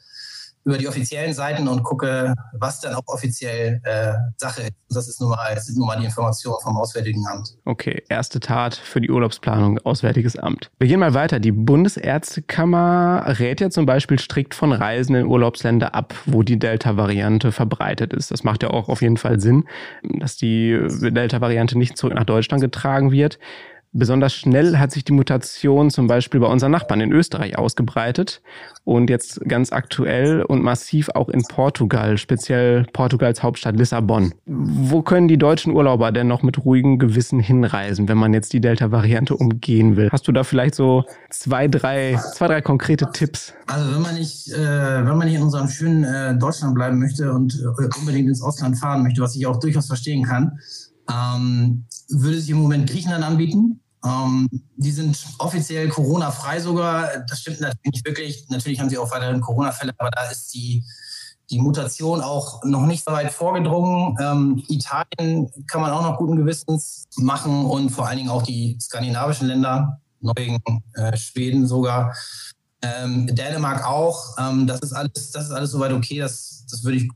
über 0.68 0.78
die 0.78 0.88
offiziellen 0.88 1.34
Seiten 1.34 1.68
und 1.70 1.82
gucke, 1.84 2.34
was 2.52 2.82
dann 2.82 2.94
auch 2.94 3.04
offiziell 3.08 3.80
äh, 3.84 4.14
Sache 4.36 4.64
ist. 4.64 4.74
Das 4.90 5.08
ist 5.08 5.22
nun 5.22 5.30
mal, 5.30 5.56
das 5.56 5.70
nun 5.70 5.88
mal 5.88 5.98
die 5.98 6.06
Informationen 6.06 6.58
vom 6.62 6.76
Auswärtigen 6.76 7.26
Amt. 7.26 7.56
Okay, 7.64 8.04
erste 8.10 8.42
Tat 8.42 8.76
für 8.76 9.00
die 9.00 9.10
Urlaubsplanung, 9.10 9.80
Auswärtiges 9.80 10.36
Amt. 10.36 10.70
Wir 10.78 10.90
gehen 10.90 11.00
mal 11.00 11.14
weiter. 11.14 11.40
Die 11.40 11.54
Bundesärztekammer 11.54 13.24
rät 13.40 13.62
ja 13.62 13.70
zum 13.70 13.86
Beispiel 13.86 14.20
strikt 14.20 14.54
von 14.54 14.74
Reisen 14.74 15.16
in 15.16 15.26
Urlaubsländer 15.26 15.96
ab, 15.96 16.14
wo 16.26 16.44
die 16.44 16.60
Delta-Variante 16.60 17.54
verbreitet 17.54 18.14
ist. 18.14 18.32
Das 18.32 18.44
macht 18.44 18.64
ja 18.64 18.70
auch 18.72 18.90
auf 18.90 19.02
jeden 19.02 19.18
Fall 19.18 19.40
Sinn, 19.40 19.64
dass 20.04 20.36
die 20.36 20.78
Delta-Variante 21.02 21.78
nicht 21.78 21.98
zurück 21.98 22.14
nach 22.14 22.26
Deutschland 22.26 22.62
getragen 22.62 23.12
wird. 23.12 23.40
Besonders 23.94 24.34
schnell 24.34 24.78
hat 24.78 24.92
sich 24.92 25.06
die 25.06 25.14
Mutation 25.14 25.90
zum 25.90 26.08
Beispiel 26.08 26.40
bei 26.40 26.48
unseren 26.48 26.72
Nachbarn 26.72 27.02
in 27.02 27.12
Österreich 27.12 27.58
ausgebreitet 27.58 28.42
und 28.84 29.10
jetzt 29.10 29.42
ganz 29.48 29.72
aktuell 29.72 30.44
und 30.44 30.62
massiv 30.62 31.10
auch 31.16 31.30
in 31.30 31.42
Portugal, 31.44 32.18
speziell 32.18 32.86
Portugals 32.94 33.42
Hauptstadt 33.44 33.78
Lissabon. 33.78 34.34
Wo 34.46 35.02
können 35.02 35.28
die 35.28 35.38
deutschen 35.38 35.74
Urlauber 35.74 36.12
denn 36.12 36.28
noch 36.28 36.44
mit 36.44 36.64
ruhigem 36.64 37.00
Gewissen 37.00 37.40
hinreisen, 37.40 38.10
wenn 38.10 38.18
man 38.18 38.34
jetzt 38.34 38.54
die 38.54 38.62
Delta-Variante 38.62 39.36
umgehen 39.36 39.96
will? 39.96 40.10
Hast 40.12 40.28
du 40.28 40.32
da 40.32 40.44
vielleicht 40.44 40.76
so 40.76 41.06
zwei, 41.30 41.68
drei, 41.68 42.20
zwei, 42.34 42.48
drei 42.48 42.62
konkrete 42.62 43.10
Tipps? 43.14 43.54
Also 43.68 43.94
wenn 43.96 44.02
man 44.02 44.16
nicht, 44.16 44.52
äh, 44.52 44.58
wenn 44.58 45.18
man 45.18 45.28
nicht 45.28 45.38
in 45.38 45.44
unserem 45.44 45.70
schönen 45.70 46.04
äh, 46.04 46.38
Deutschland 46.38 46.76
bleiben 46.76 47.00
möchte 47.00 47.32
und 47.32 47.56
äh, 47.56 48.00
unbedingt 48.00 48.28
ins 48.28 48.42
Ausland 48.42 48.78
fahren 48.78 49.04
möchte, 49.04 49.22
was 49.22 49.36
ich 49.36 49.46
auch 49.48 49.60
durchaus 49.60 49.88
verstehen 49.88 50.24
kann, 50.24 50.60
ähm, 51.12 51.86
würde 52.10 52.40
sich 52.40 52.50
im 52.50 52.62
Moment 52.62 52.90
Griechenland 52.90 53.24
anbieten. 53.24 53.82
Ähm, 54.06 54.48
die 54.76 54.92
sind 54.92 55.18
offiziell 55.40 55.90
Corona-frei 55.90 56.60
sogar. 56.60 57.10
Das 57.28 57.40
stimmt 57.40 57.62
natürlich 57.62 57.94
nicht 57.94 58.06
wirklich. 58.06 58.46
Natürlich 58.50 58.80
haben 58.80 58.90
sie 58.90 58.98
auch 58.98 59.12
weiterhin 59.12 59.42
Corona-Fälle, 59.42 59.94
aber 59.98 60.12
da 60.12 60.30
ist 60.30 60.54
die, 60.54 60.84
die 61.50 61.60
Mutation 61.60 62.22
auch 62.22 62.64
noch 62.64 62.86
nicht 62.86 63.04
so 63.06 63.12
weit 63.12 63.32
vorgedrungen. 63.32 64.16
Ähm, 64.22 64.64
Italien 64.68 65.50
kann 65.68 65.82
man 65.82 65.92
auch 65.92 66.04
noch 66.04 66.18
guten 66.18 66.36
Gewissens 66.36 67.06
machen 67.18 67.66
und 67.66 67.90
vor 67.90 68.08
allen 68.08 68.18
Dingen 68.18 68.30
auch 68.30 68.44
die 68.44 68.78
skandinavischen 68.80 69.48
Länder, 69.48 70.00
Norwegen, 70.20 70.60
äh, 70.94 71.16
Schweden 71.18 71.68
sogar, 71.68 72.14
ähm, 72.82 73.28
Dänemark 73.28 73.86
auch. 73.86 74.38
Ähm, 74.38 74.68
das 74.68 74.82
ist 74.82 74.94
alles, 74.94 75.32
das 75.32 75.46
ist 75.46 75.52
alles 75.52 75.72
soweit 75.72 75.92
okay. 75.92 76.20
Das, 76.20 76.66
das 76.70 76.84
würde 76.84 76.98
ich, 76.98 77.10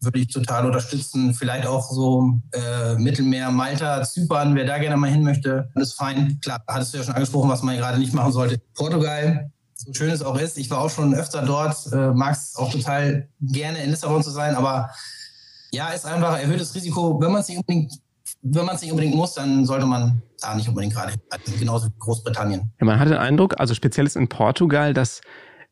würde 0.00 0.18
ich 0.18 0.28
total 0.28 0.66
unterstützen. 0.66 1.34
Vielleicht 1.34 1.66
auch 1.66 1.90
so 1.90 2.40
äh, 2.52 2.94
Mittelmeer, 2.96 3.50
Malta, 3.50 4.02
Zypern, 4.02 4.54
wer 4.54 4.64
da 4.64 4.78
gerne 4.78 4.96
mal 4.96 5.10
hin 5.10 5.22
möchte, 5.22 5.70
alles 5.74 5.94
fein. 5.94 6.38
Klar, 6.42 6.62
hattest 6.66 6.92
du 6.92 6.98
ja 6.98 7.04
schon 7.04 7.14
angesprochen, 7.14 7.48
was 7.48 7.62
man 7.62 7.76
gerade 7.76 7.98
nicht 7.98 8.12
machen 8.12 8.32
sollte. 8.32 8.60
Portugal, 8.74 9.50
so 9.74 9.92
schön 9.94 10.10
es 10.10 10.22
auch 10.22 10.38
ist. 10.38 10.58
Ich 10.58 10.70
war 10.70 10.80
auch 10.80 10.90
schon 10.90 11.14
öfter 11.14 11.42
dort, 11.42 11.92
äh, 11.92 12.12
mag 12.12 12.34
es 12.34 12.56
auch 12.56 12.70
total 12.70 13.28
gerne 13.40 13.82
in 13.82 13.90
Lissabon 13.90 14.22
zu 14.22 14.30
sein, 14.30 14.54
aber 14.54 14.90
ja, 15.72 15.88
ist 15.90 16.04
einfach 16.04 16.38
erhöhtes 16.38 16.74
Risiko, 16.74 17.20
wenn 17.20 17.30
man 17.30 17.40
es 17.42 17.48
nicht 17.48 17.58
unbedingt 17.58 17.92
wenn 18.42 18.64
man 18.64 18.76
es 18.76 18.82
nicht 18.82 18.90
unbedingt 18.90 19.14
muss, 19.14 19.34
dann 19.34 19.66
sollte 19.66 19.86
man 19.86 20.22
da 20.40 20.54
nicht 20.54 20.68
unbedingt 20.68 20.94
gerade 20.94 21.12
hin. 21.12 21.20
Genauso 21.58 21.86
wie 21.88 21.92
Großbritannien. 21.98 22.72
Ja, 22.80 22.86
man 22.86 22.98
hat 22.98 23.08
den 23.08 23.18
Eindruck, 23.18 23.58
also 23.58 23.74
speziell 23.74 24.06
ist 24.06 24.16
in 24.16 24.28
Portugal, 24.28 24.94
dass 24.94 25.20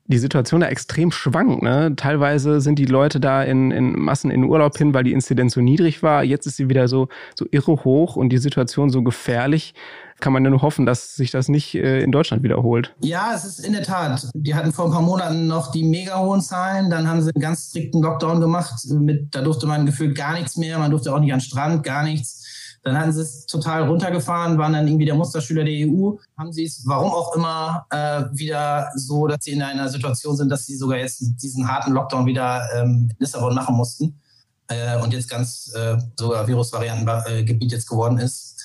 die 0.09 0.19
Situation 0.19 0.63
da 0.63 0.69
extrem 0.69 1.13
schwankt. 1.13 1.63
Ne? 1.63 1.95
Teilweise 1.95 2.61
sind 2.61 2.79
die 2.79 2.87
Leute 2.87 3.21
da 3.21 3.43
in, 3.43 3.71
in 3.71 3.93
Massen 3.93 4.31
in 4.31 4.45
Urlaub 4.45 4.77
hin, 4.77 4.95
weil 4.95 5.05
die 5.05 5.13
Inzidenz 5.13 5.53
so 5.53 5.61
niedrig 5.61 6.03
war. 6.03 6.25
Jetzt 6.25 6.47
ist 6.47 6.57
sie 6.57 6.71
wieder 6.71 6.89
so, 6.89 7.09
so 7.37 7.47
irre 7.51 7.85
hoch 7.85 8.17
und 8.17 8.31
die 8.31 8.39
Situation 8.39 8.89
so 8.89 9.03
gefährlich. 9.03 9.75
Kann 10.21 10.33
man 10.33 10.43
ja 10.43 10.51
nur 10.51 10.63
hoffen, 10.63 10.87
dass 10.87 11.15
sich 11.15 11.31
das 11.31 11.49
nicht 11.49 11.75
äh, 11.75 12.01
in 12.01 12.11
Deutschland 12.11 12.43
wiederholt. 12.43 12.97
Ja, 13.01 13.33
es 13.35 13.45
ist 13.45 13.61
in 13.61 13.73
der 13.73 13.85
Tat. 13.85 14.29
Die 14.35 14.55
hatten 14.55 14.73
vor 14.73 14.87
ein 14.87 14.91
paar 14.91 15.03
Monaten 15.03 15.47
noch 15.47 15.71
die 15.71 15.85
mega 15.85 16.19
hohen 16.19 16.41
Zahlen. 16.41 16.91
Dann 16.91 17.07
haben 17.07 17.21
sie 17.21 17.31
einen 17.33 17.43
ganz 17.43 17.69
strikten 17.69 18.03
Lockdown 18.03 18.41
gemacht. 18.41 18.81
Mit, 18.91 19.33
da 19.35 19.43
durfte 19.43 19.67
man 19.67 19.87
gefühlt 19.87 20.17
gar 20.17 20.33
nichts 20.33 20.57
mehr. 20.57 20.79
Man 20.79 20.91
durfte 20.91 21.15
auch 21.15 21.21
nicht 21.21 21.33
an 21.33 21.39
den 21.39 21.45
Strand, 21.45 21.85
gar 21.85 22.03
nichts. 22.03 22.38
Dann 22.83 22.99
hatten 22.99 23.13
sie 23.13 23.23
es 23.23 23.47
total 23.47 23.89
runtergefahren, 23.89 24.59
waren 24.59 24.73
dann 24.73 24.87
irgendwie 24.87 25.05
der 25.05 25.15
Musterschüler 25.15 25.65
der 25.65 25.87
EU, 25.87 26.13
haben 26.37 26.53
sie 26.53 26.65
es, 26.65 26.83
warum 26.87 27.11
auch 27.11 27.35
immer, 27.35 27.87
äh, 27.91 28.25
wieder 28.33 28.91
so, 28.95 29.27
dass 29.27 29.45
sie 29.45 29.53
in 29.53 29.63
einer 29.63 29.89
Situation 29.89 30.37
sind, 30.37 30.49
dass 30.49 30.67
sie 30.67 30.77
sogar 30.77 30.99
jetzt 30.99 31.23
diesen 31.43 31.69
harten 31.69 31.93
Lockdown 31.93 32.27
wieder 32.27 32.63
ähm, 32.75 33.09
in 33.11 33.17
Lissabon 33.19 33.55
machen 33.55 33.77
mussten 33.77 34.19
äh, 34.69 34.97
und 34.99 35.13
jetzt 35.13 35.29
ganz 35.29 35.73
äh, 35.75 35.99
sogar 36.17 36.47
Virusvariantengebiet 36.47 37.73
jetzt 37.73 37.89
geworden 37.89 38.19
ist. 38.19 38.58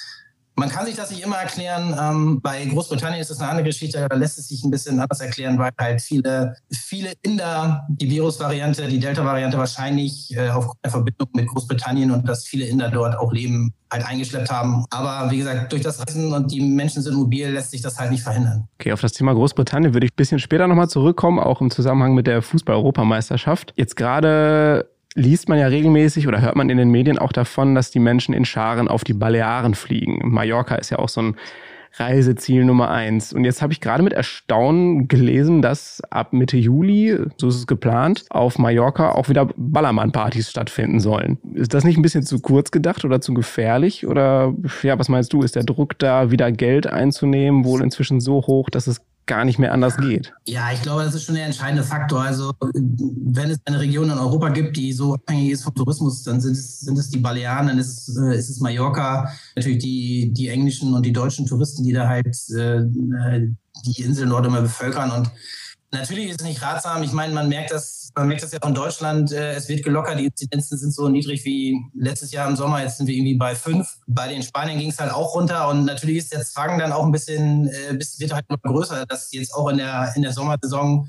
Man 0.55 0.69
kann 0.69 0.85
sich 0.85 0.95
das 0.95 1.09
nicht 1.09 1.23
immer 1.23 1.37
erklären. 1.37 1.95
Ähm, 1.99 2.41
bei 2.41 2.63
Großbritannien 2.65 3.21
ist 3.21 3.31
es 3.31 3.39
eine 3.39 3.49
andere 3.49 3.65
Geschichte, 3.65 4.05
da 4.07 4.15
lässt 4.15 4.37
es 4.37 4.49
sich 4.49 4.63
ein 4.63 4.71
bisschen 4.71 4.99
anders 4.99 5.19
erklären, 5.19 5.57
weil 5.57 5.71
halt 5.79 6.01
viele, 6.01 6.55
viele 6.71 7.13
Inder 7.23 7.87
die 7.89 8.09
Virusvariante, 8.09 8.87
die 8.87 8.99
Delta-Variante 8.99 9.57
wahrscheinlich 9.57 10.35
äh, 10.35 10.49
aufgrund 10.49 10.79
der 10.83 10.91
Verbindung 10.91 11.29
mit 11.33 11.47
Großbritannien 11.47 12.11
und 12.11 12.27
dass 12.27 12.45
viele 12.45 12.65
Inder 12.65 12.89
dort 12.89 13.17
auch 13.17 13.33
leben, 13.33 13.73
halt 13.91 14.05
eingeschleppt 14.05 14.51
haben. 14.51 14.85
Aber 14.89 15.31
wie 15.31 15.37
gesagt, 15.37 15.71
durch 15.71 15.81
das 15.81 15.99
Reisen 15.99 16.33
und 16.33 16.51
die 16.51 16.61
Menschen 16.61 17.01
sind 17.01 17.15
mobil, 17.15 17.49
lässt 17.49 17.71
sich 17.71 17.81
das 17.81 17.99
halt 17.99 18.11
nicht 18.11 18.23
verhindern. 18.23 18.67
Okay, 18.79 18.91
auf 18.91 19.01
das 19.01 19.13
Thema 19.13 19.33
Großbritannien 19.33 19.93
würde 19.93 20.05
ich 20.05 20.13
ein 20.13 20.15
bisschen 20.15 20.39
später 20.39 20.67
nochmal 20.67 20.89
zurückkommen, 20.89 21.39
auch 21.39 21.61
im 21.61 21.71
Zusammenhang 21.71 22.13
mit 22.13 22.27
der 22.27 22.41
Fußball-Europameisterschaft. 22.41 23.73
Jetzt 23.75 23.95
gerade 23.95 24.92
liest 25.15 25.49
man 25.49 25.59
ja 25.59 25.67
regelmäßig 25.67 26.27
oder 26.27 26.41
hört 26.41 26.55
man 26.55 26.69
in 26.69 26.77
den 26.77 26.89
Medien 26.89 27.17
auch 27.17 27.31
davon, 27.31 27.75
dass 27.75 27.91
die 27.91 27.99
Menschen 27.99 28.33
in 28.33 28.45
Scharen 28.45 28.87
auf 28.87 29.03
die 29.03 29.13
Balearen 29.13 29.75
fliegen. 29.75 30.19
Mallorca 30.23 30.75
ist 30.75 30.89
ja 30.89 30.99
auch 30.99 31.09
so 31.09 31.21
ein 31.21 31.35
Reiseziel 31.95 32.65
Nummer 32.65 32.89
eins. 32.89 33.33
Und 33.33 33.45
jetzt 33.45 33.61
habe 33.61 33.71
ich 33.71 33.79
gerade 33.79 34.01
mit 34.01 34.13
Erstaunen 34.13 35.07
gelesen, 35.07 35.61
dass 35.61 36.01
ab 36.09 36.33
Mitte 36.33 36.57
Juli, 36.57 37.17
so 37.37 37.49
ist 37.49 37.55
es 37.55 37.67
geplant, 37.67 38.25
auf 38.29 38.57
Mallorca 38.57 39.11
auch 39.11 39.29
wieder 39.29 39.49
Ballermann-Partys 39.55 40.49
stattfinden 40.49 40.99
sollen. 40.99 41.37
Ist 41.53 41.73
das 41.75 41.83
nicht 41.83 41.97
ein 41.97 42.01
bisschen 42.01 42.23
zu 42.23 42.39
kurz 42.39 42.71
gedacht 42.71 43.05
oder 43.05 43.21
zu 43.21 43.35
gefährlich? 43.35 44.07
Oder 44.07 44.55
ja, 44.81 44.97
was 44.97 45.09
meinst 45.09 45.33
du? 45.33 45.43
Ist 45.43 45.55
der 45.55 45.63
Druck 45.63 45.99
da, 45.99 46.31
wieder 46.31 46.51
Geld 46.51 46.87
einzunehmen, 46.87 47.63
wohl 47.63 47.83
inzwischen 47.83 48.19
so 48.19 48.41
hoch, 48.47 48.71
dass 48.71 48.87
es 48.87 49.01
gar 49.25 49.45
nicht 49.45 49.59
mehr 49.59 49.73
anders 49.73 49.97
geht. 49.97 50.33
Ja, 50.45 50.71
ich 50.71 50.81
glaube, 50.81 51.03
das 51.03 51.15
ist 51.15 51.23
schon 51.23 51.35
der 51.35 51.45
entscheidende 51.45 51.83
Faktor. 51.83 52.21
Also 52.21 52.53
wenn 52.59 53.51
es 53.51 53.59
eine 53.65 53.79
Region 53.79 54.09
in 54.09 54.17
Europa 54.17 54.49
gibt, 54.49 54.77
die 54.77 54.93
so 54.93 55.15
abhängig 55.15 55.51
ist 55.51 55.63
vom 55.63 55.75
Tourismus, 55.75 56.23
dann 56.23 56.41
sind 56.41 56.53
es, 56.53 56.81
sind 56.81 56.97
es 56.97 57.09
die 57.09 57.19
Balearen, 57.19 57.67
dann 57.67 57.79
ist 57.79 58.09
es, 58.09 58.17
äh, 58.17 58.37
ist 58.37 58.49
es 58.49 58.59
Mallorca, 58.59 59.31
natürlich 59.55 59.79
die, 59.79 60.33
die 60.33 60.49
englischen 60.49 60.93
und 60.93 61.05
die 61.05 61.13
deutschen 61.13 61.45
Touristen, 61.45 61.83
die 61.83 61.93
da 61.93 62.07
halt 62.07 62.27
äh, 62.51 62.83
die 63.85 64.01
Insel 64.01 64.27
dort 64.27 64.45
immer 64.45 64.61
bevölkern. 64.61 65.11
Und 65.11 65.31
Natürlich 65.93 66.29
ist 66.29 66.41
es 66.41 66.47
nicht 66.47 66.61
ratsam. 66.63 67.03
Ich 67.03 67.13
meine, 67.13 67.33
man 67.33 67.47
merkt 67.49 67.71
das, 67.71 68.02
man 68.15 68.27
merkt 68.27 68.43
das 68.43 68.51
ja 68.51 68.59
auch 68.61 68.67
in 68.67 68.75
Deutschland. 68.75 69.31
Äh, 69.31 69.53
es 69.53 69.67
wird 69.69 69.83
gelockert. 69.83 70.19
Die 70.19 70.25
Inzidenzen 70.25 70.77
sind 70.77 70.93
so 70.93 71.09
niedrig 71.09 71.43
wie 71.45 71.77
letztes 71.93 72.31
Jahr 72.31 72.47
im 72.49 72.55
Sommer. 72.55 72.81
Jetzt 72.81 72.97
sind 72.97 73.07
wir 73.07 73.15
irgendwie 73.15 73.35
bei 73.35 73.55
fünf. 73.55 73.97
Bei 74.07 74.27
den 74.27 74.43
Spaniern 74.43 74.79
ging 74.79 74.89
es 74.89 74.99
halt 74.99 75.11
auch 75.11 75.35
runter. 75.35 75.67
Und 75.69 75.85
natürlich 75.85 76.17
ist 76.17 76.33
der 76.33 76.43
Zwang 76.43 76.77
dann 76.79 76.91
auch 76.91 77.05
ein 77.05 77.11
bisschen, 77.11 77.67
äh, 77.67 77.97
wird 78.19 78.33
halt 78.33 78.45
immer 78.47 78.59
größer, 78.59 79.05
dass 79.07 79.31
jetzt 79.31 79.53
auch 79.53 79.69
in 79.69 79.77
der, 79.77 80.13
in 80.15 80.21
der 80.21 80.31
Sommersaison 80.31 81.07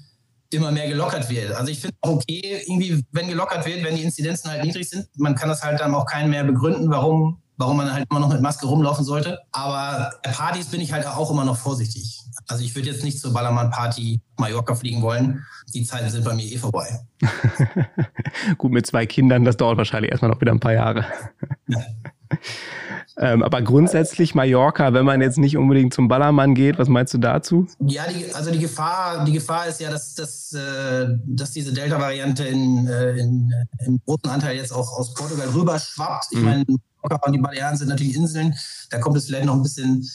immer 0.50 0.70
mehr 0.70 0.88
gelockert 0.88 1.28
wird. 1.30 1.52
Also 1.52 1.70
ich 1.70 1.80
finde 1.80 1.96
auch 2.00 2.11
okay, 2.11 2.62
irgendwie, 2.66 3.04
wenn 3.12 3.28
gelockert 3.28 3.66
wird, 3.66 3.84
wenn 3.84 3.96
die 3.96 4.02
Inzidenzen 4.02 4.50
halt 4.50 4.64
niedrig 4.64 4.88
sind, 4.88 5.08
man 5.16 5.34
kann 5.34 5.49
das 5.49 5.62
halt 5.62 5.80
dann 5.80 5.94
auch 5.94 6.06
keinen 6.06 6.30
mehr 6.30 6.44
begründen, 6.44 6.90
warum, 6.90 7.42
warum 7.56 7.76
man 7.76 7.92
halt 7.92 8.06
immer 8.11 8.20
noch 8.20 8.28
mit 8.28 8.40
Maske 8.40 8.66
rumlaufen 8.66 9.04
sollte. 9.04 9.38
Aber 9.52 10.12
bei 10.23 10.30
Partys 10.30 10.66
bin 10.66 10.80
ich 10.80 10.92
halt 10.92 11.06
auch 11.06 11.30
immer 11.30 11.44
noch 11.44 11.56
vorsichtig. 11.56 12.20
Also 12.49 12.64
ich 12.64 12.75
würde 12.75 12.90
jetzt 12.90 13.04
nicht 13.04 13.20
zur 13.20 13.32
Ballermann-Party 13.32 14.20
Mallorca 14.38 14.75
fliegen 14.75 15.02
wollen. 15.02 15.44
Die 15.73 15.84
Zeiten 15.84 16.11
sind 16.11 16.25
bei 16.25 16.34
mir 16.34 16.44
eh 16.44 16.58
vorbei. 16.58 17.00
Gut, 18.58 18.73
mit 18.73 18.87
zwei 18.87 19.06
Kindern, 19.06 19.44
das 19.44 19.56
dauert 19.56 19.78
wahrscheinlich 19.78 20.11
erstmal 20.11 20.30
noch 20.30 20.40
wieder 20.40 20.52
ein 20.52 20.61
paar 20.61 20.73
Jahre. 20.73 21.06
Ja. 21.68 21.78
ähm, 23.18 23.42
aber 23.42 23.62
grundsätzlich 23.62 24.34
Mallorca, 24.34 24.92
wenn 24.92 25.04
man 25.04 25.20
jetzt 25.20 25.38
nicht 25.38 25.56
unbedingt 25.56 25.94
zum 25.94 26.08
Ballermann 26.08 26.54
geht, 26.54 26.78
was 26.78 26.88
meinst 26.88 27.14
du 27.14 27.18
dazu? 27.18 27.66
Ja, 27.80 28.02
die, 28.08 28.34
also 28.34 28.50
die 28.50 28.58
Gefahr, 28.58 29.25
die 29.25 29.32
Gefahr 29.32 29.66
ist 29.68 29.80
ja, 29.80 29.90
dass, 29.90 30.14
dass, 30.14 30.52
äh, 30.52 31.06
dass 31.25 31.52
diese 31.52 31.73
Delta-Variante 31.73 32.44
in, 32.44 32.87
äh, 32.88 33.16
in, 33.16 33.52
im 33.87 34.00
großen 34.04 34.28
Anteil 34.28 34.56
jetzt 34.56 34.73
auch 34.73 34.99
aus 34.99 35.14
Portugal 35.14 35.49
rüber 35.49 35.78
schwappt. 35.78 36.26
Ich 36.32 36.38
mhm. 36.38 36.44
meine, 36.44 36.64
Mallorca 37.04 37.26
und 37.26 37.32
die 37.32 37.38
Balearen 37.38 37.76
sind 37.76 37.88
natürlich 37.88 38.16
Inseln. 38.16 38.54
Da 38.90 38.99
kommt 38.99 39.16
es 39.16 39.26
vielleicht 39.26 39.46
noch 39.46 39.54
ein 39.54 39.62
bisschen 39.62 40.08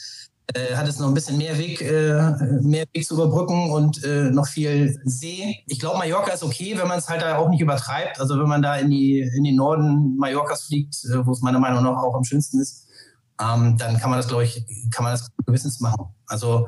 äh, 0.56 0.76
hat 0.76 0.88
es 0.88 0.98
noch 0.98 1.08
ein 1.08 1.14
bisschen 1.14 1.38
mehr 1.38 1.58
Weg, 1.60 1.82
äh, 1.82 2.32
mehr 2.62 2.86
Weg 2.92 3.06
zu 3.06 3.14
überbrücken 3.14 3.70
und 3.70 4.04
äh, 4.04 4.32
noch 4.32 4.48
viel 4.48 5.00
See. 5.06 5.64
Ich 5.68 5.80
glaube, 5.80 6.00
Mallorca 6.00 6.32
ist 6.32 6.44
okay, 6.44 6.76
wenn 6.76 6.88
man 6.88 6.98
es 6.98 7.08
halt 7.08 7.22
da 7.22 7.38
auch 7.38 7.50
nicht 7.50 7.62
übertreibt. 7.62 8.20
Also 8.20 8.40
wenn 8.40 8.48
man 8.48 8.64
da 8.64 8.76
in 8.78 8.90
die 8.90 9.20
in 9.20 9.44
den 9.44 9.56
Norden 9.56 10.18
Mallorcas 10.18 10.64
fliegt, 10.64 10.96
äh, 11.06 11.24
wo 11.26 11.32
es 11.32 11.42
meiner 11.42 11.60
Meinung 11.60 11.84
nach 11.84 12.02
auch 12.02 12.16
am 12.16 12.24
schönsten 12.24 12.60
ist, 12.60 12.88
ähm, 13.40 13.78
dann 13.78 13.98
kann 14.00 14.10
man 14.10 14.18
das, 14.18 14.28
glaube 14.28 14.44
ich, 14.44 14.66
kann 14.92 15.04
man 15.04 15.14
das 15.14 15.30
gewissens 15.46 15.80
machen. 15.82 16.06
Also 16.26 16.68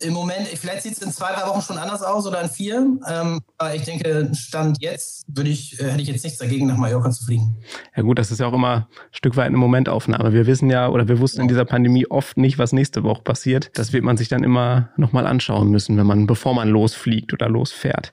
im 0.00 0.12
Moment, 0.12 0.46
vielleicht 0.46 0.82
sieht 0.82 0.92
es 0.92 1.02
in 1.02 1.10
zwei, 1.10 1.32
drei 1.32 1.48
Wochen 1.48 1.60
schon 1.60 1.78
anders 1.78 2.02
aus 2.02 2.26
oder 2.26 2.40
in 2.40 2.48
vier. 2.48 2.76
Ähm, 3.08 3.40
aber 3.56 3.74
ich 3.74 3.82
denke, 3.82 4.30
Stand 4.32 4.80
jetzt 4.80 5.24
würde 5.28 5.50
ich, 5.50 5.80
äh, 5.80 5.90
hätte 5.90 6.02
ich 6.02 6.08
jetzt 6.08 6.22
nichts 6.22 6.38
dagegen, 6.38 6.66
nach 6.66 6.76
Mallorca 6.76 7.10
zu 7.10 7.24
fliegen. 7.24 7.56
Ja 7.96 8.02
gut, 8.02 8.18
das 8.18 8.30
ist 8.30 8.38
ja 8.38 8.46
auch 8.46 8.52
immer 8.52 8.74
ein 8.76 8.86
Stück 9.10 9.36
weit 9.36 9.46
eine 9.46 9.56
Momentaufnahme. 9.56 10.32
Wir 10.32 10.46
wissen 10.46 10.70
ja 10.70 10.88
oder 10.88 11.08
wir 11.08 11.18
wussten 11.18 11.40
in 11.40 11.48
dieser 11.48 11.64
Pandemie 11.64 12.06
oft 12.06 12.36
nicht, 12.36 12.58
was 12.58 12.72
nächste 12.72 13.02
Woche 13.02 13.22
passiert. 13.22 13.70
Das 13.74 13.92
wird 13.92 14.04
man 14.04 14.16
sich 14.16 14.28
dann 14.28 14.44
immer 14.44 14.90
nochmal 14.96 15.26
anschauen 15.26 15.70
müssen, 15.70 15.96
wenn 15.96 16.06
man, 16.06 16.26
bevor 16.26 16.54
man 16.54 16.68
losfliegt 16.68 17.32
oder 17.32 17.48
losfährt. 17.48 18.12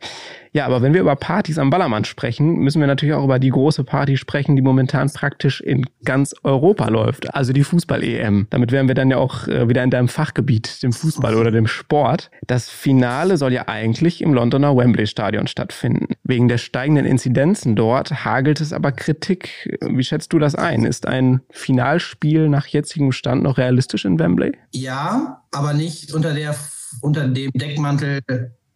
Ja, 0.56 0.66
aber 0.68 0.82
wenn 0.82 0.94
wir 0.94 1.02
über 1.02 1.18
Partys 1.18 1.58
am 1.58 1.70
Ballermann 1.70 2.06
sprechen, 2.06 2.60
müssen 2.60 2.80
wir 2.80 2.88
natürlich 2.88 3.14
auch 3.14 3.26
über 3.26 3.40
die 3.40 3.50
große 3.50 3.84
Party 3.84 4.16
sprechen, 4.16 4.56
die 4.56 4.62
momentan 4.62 5.12
praktisch 5.12 5.60
in 5.60 5.86
ganz 6.06 6.34
Europa 6.44 6.88
läuft, 6.88 7.36
also 7.36 7.52
die 7.52 7.66
Fußball-EM. 7.66 8.48
Damit 8.52 8.72
wären 8.72 8.88
wir 8.88 8.96
dann 8.96 9.12
ja 9.12 9.18
auch 9.18 9.50
äh, 9.50 9.68
wieder 9.68 9.84
in 9.84 9.90
deinem 9.90 10.08
Fachgebiet, 10.08 10.82
dem 10.82 10.94
Fußball 10.94 11.36
oder 11.36 11.52
dem 11.52 11.68
Sport. 11.68 12.32
Das 12.48 12.70
Finale 12.70 13.36
soll 13.36 13.52
ja 13.52 13.68
eigentlich 13.68 14.22
im 14.22 14.34
Londoner 14.34 14.78
Wembley-Stadion 14.78 15.48
stattfinden. 15.48 16.14
Wegen 16.24 16.48
der 16.48 16.58
steigenden 16.58 17.06
Inzidenzen 17.06 17.76
dort 17.76 18.24
hagelt 18.24 18.62
es 18.62 18.72
aber 18.72 18.94
Kritik. 18.94 19.78
Wie 19.82 20.06
schätzt 20.06 20.32
du 20.32 20.40
das 20.40 20.56
ein? 20.56 20.86
Ist 20.86 21.06
ein 21.06 21.42
Finalspiel 21.50 22.48
nach 22.48 22.66
jetzigem 22.66 23.12
Stand 23.12 23.44
noch 23.44 23.58
realistisch 23.58 24.06
in 24.06 24.20
Wembley? 24.20 24.54
Ja, 24.72 25.44
aber 25.52 25.74
nicht 25.74 26.14
unter 26.14 26.34
der 26.34 26.56
unter 27.02 27.28
dem 27.28 27.52
Deckmantel 27.52 28.22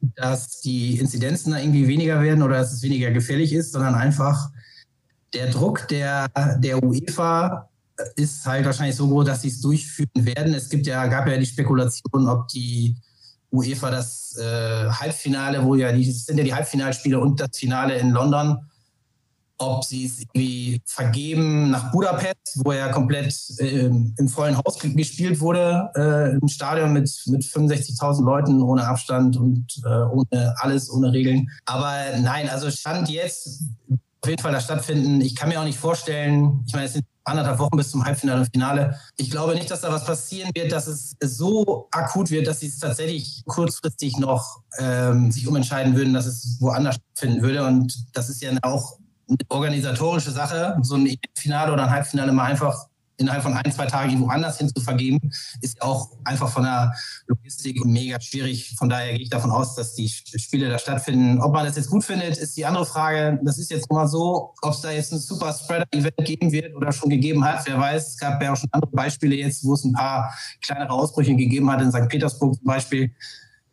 dass 0.01 0.61
die 0.61 0.97
Inzidenzen 0.99 1.51
da 1.51 1.59
irgendwie 1.59 1.87
weniger 1.87 2.21
werden 2.21 2.41
oder 2.41 2.57
dass 2.57 2.73
es 2.73 2.81
weniger 2.81 3.11
gefährlich 3.11 3.53
ist, 3.53 3.73
sondern 3.73 3.95
einfach 3.95 4.49
der 5.33 5.49
Druck 5.49 5.87
der, 5.87 6.27
der 6.57 6.81
UEFA 6.81 7.69
ist 8.15 8.45
halt 8.45 8.65
wahrscheinlich 8.65 8.95
so 8.95 9.07
groß, 9.07 9.25
dass 9.25 9.41
sie 9.41 9.49
es 9.49 9.61
durchführen 9.61 10.09
werden. 10.15 10.53
Es 10.53 10.69
gibt 10.69 10.87
ja, 10.87 11.05
gab 11.07 11.27
ja 11.27 11.37
die 11.37 11.45
Spekulation, 11.45 12.27
ob 12.27 12.47
die 12.47 12.95
UEFA 13.51 13.91
das 13.91 14.37
äh, 14.37 14.89
Halbfinale, 14.89 15.63
wo 15.63 15.75
ja 15.75 15.91
die 15.91 16.09
sind 16.11 16.37
ja 16.37 16.43
die 16.43 16.53
Halbfinalspiele 16.53 17.19
und 17.19 17.39
das 17.39 17.49
Finale 17.57 17.97
in 17.97 18.11
London, 18.11 18.68
ob 19.59 19.83
sie 19.83 20.05
es 20.05 20.19
irgendwie 20.19 20.81
vergeben 20.85 21.69
nach 21.69 21.91
Budapest, 21.91 22.59
wo 22.63 22.71
er 22.71 22.89
komplett 22.89 23.35
äh, 23.59 23.85
im 23.85 24.27
vollen 24.27 24.57
Haus 24.57 24.79
gespielt 24.79 25.39
wurde, 25.39 25.91
äh, 25.95 26.37
im 26.37 26.47
Stadion 26.47 26.93
mit, 26.93 27.11
mit 27.27 27.43
65.000 27.43 28.23
Leuten 28.23 28.61
ohne 28.61 28.87
Abstand 28.87 29.37
und 29.37 29.65
äh, 29.85 29.89
ohne 29.89 30.55
alles, 30.57 30.89
ohne 30.89 31.11
Regeln. 31.11 31.49
Aber 31.65 31.93
nein, 32.19 32.49
also 32.49 32.71
Stand 32.71 33.09
jetzt 33.09 33.63
auf 34.21 34.29
jeden 34.29 34.41
Fall 34.41 34.51
da 34.51 34.59
stattfinden. 34.59 35.21
Ich 35.21 35.35
kann 35.35 35.49
mir 35.49 35.59
auch 35.59 35.65
nicht 35.65 35.79
vorstellen, 35.79 36.63
ich 36.67 36.73
meine, 36.73 36.85
es 36.85 36.93
sind 36.93 37.05
anderthalb 37.23 37.59
Wochen 37.59 37.77
bis 37.77 37.91
zum 37.91 38.03
Halbfinale 38.03 38.41
und 38.41 38.49
Finale. 38.51 38.99
Ich 39.17 39.29
glaube 39.29 39.53
nicht, 39.53 39.69
dass 39.69 39.81
da 39.81 39.91
was 39.91 40.05
passieren 40.05 40.49
wird, 40.55 40.71
dass 40.71 40.87
es 40.87 41.15
so 41.21 41.87
akut 41.91 42.31
wird, 42.31 42.47
dass 42.47 42.59
sie 42.59 42.67
es 42.67 42.79
tatsächlich 42.79 43.43
kurzfristig 43.45 44.17
noch 44.17 44.61
ähm, 44.79 45.31
sich 45.31 45.47
umentscheiden 45.47 45.95
würden, 45.95 46.13
dass 46.13 46.25
es 46.25 46.57
woanders 46.59 46.95
stattfinden 46.95 47.41
würde. 47.41 47.65
Und 47.65 48.07
das 48.13 48.29
ist 48.29 48.41
ja 48.41 48.51
auch 48.63 48.97
organisatorische 49.49 50.31
Sache, 50.31 50.77
so 50.81 50.95
ein 50.95 51.17
Finale 51.35 51.73
oder 51.73 51.83
ein 51.83 51.89
Halbfinale 51.91 52.31
mal 52.31 52.45
einfach 52.45 52.89
innerhalb 53.19 53.43
von 53.43 53.53
ein, 53.53 53.71
zwei 53.71 53.85
Tagen 53.85 54.11
irgendwo 54.11 54.29
anders 54.29 54.57
hin 54.57 54.71
zu 54.73 54.81
vergeben, 54.81 55.19
ist 55.61 55.77
ja 55.77 55.83
auch 55.83 56.09
einfach 56.23 56.49
von 56.49 56.63
der 56.63 56.93
Logistik 57.27 57.83
mega 57.85 58.19
schwierig. 58.19 58.75
Von 58.77 58.89
daher 58.89 59.13
gehe 59.13 59.23
ich 59.23 59.29
davon 59.29 59.51
aus, 59.51 59.75
dass 59.75 59.93
die 59.93 60.07
Spiele 60.07 60.69
da 60.69 60.79
stattfinden. 60.79 61.41
Ob 61.41 61.53
man 61.53 61.65
das 61.65 61.75
jetzt 61.75 61.89
gut 61.89 62.03
findet, 62.03 62.37
ist 62.37 62.55
die 62.55 62.65
andere 62.65 62.85
Frage. 62.85 63.39
Das 63.43 63.57
ist 63.57 63.71
jetzt 63.71 63.91
mal 63.91 64.07
so, 64.07 64.53
ob 64.61 64.73
es 64.73 64.81
da 64.81 64.91
jetzt 64.91 65.11
ein 65.11 65.19
Super 65.19 65.53
Spreader-Event 65.53 66.15
geben 66.19 66.51
wird 66.51 66.75
oder 66.75 66.91
schon 66.91 67.09
gegeben 67.09 67.43
hat. 67.43 67.65
Wer 67.67 67.77
weiß, 67.77 68.07
es 68.07 68.17
gab 68.17 68.41
ja 68.41 68.53
auch 68.53 68.57
schon 68.57 68.69
andere 68.71 68.91
Beispiele 68.91 69.35
jetzt, 69.35 69.65
wo 69.65 69.73
es 69.73 69.83
ein 69.83 69.93
paar 69.93 70.33
kleinere 70.61 70.93
Ausbrüche 70.93 71.35
gegeben 71.35 71.69
hat, 71.69 71.81
in 71.81 71.91
St. 71.91 72.07
Petersburg 72.07 72.55
zum 72.55 72.65
Beispiel, 72.65 73.13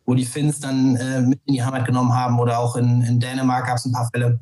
wo 0.05 0.13
die 0.13 0.25
Finns 0.25 0.59
dann 0.59 0.95
äh, 0.97 1.21
mit 1.21 1.39
in 1.45 1.53
die 1.53 1.63
Heimat 1.63 1.85
genommen 1.85 2.13
haben 2.13 2.39
oder 2.39 2.59
auch 2.59 2.75
in, 2.75 3.01
in 3.01 3.19
Dänemark 3.19 3.67
gab 3.67 3.77
es 3.77 3.85
ein 3.85 3.93
paar 3.93 4.09
Fälle. 4.11 4.39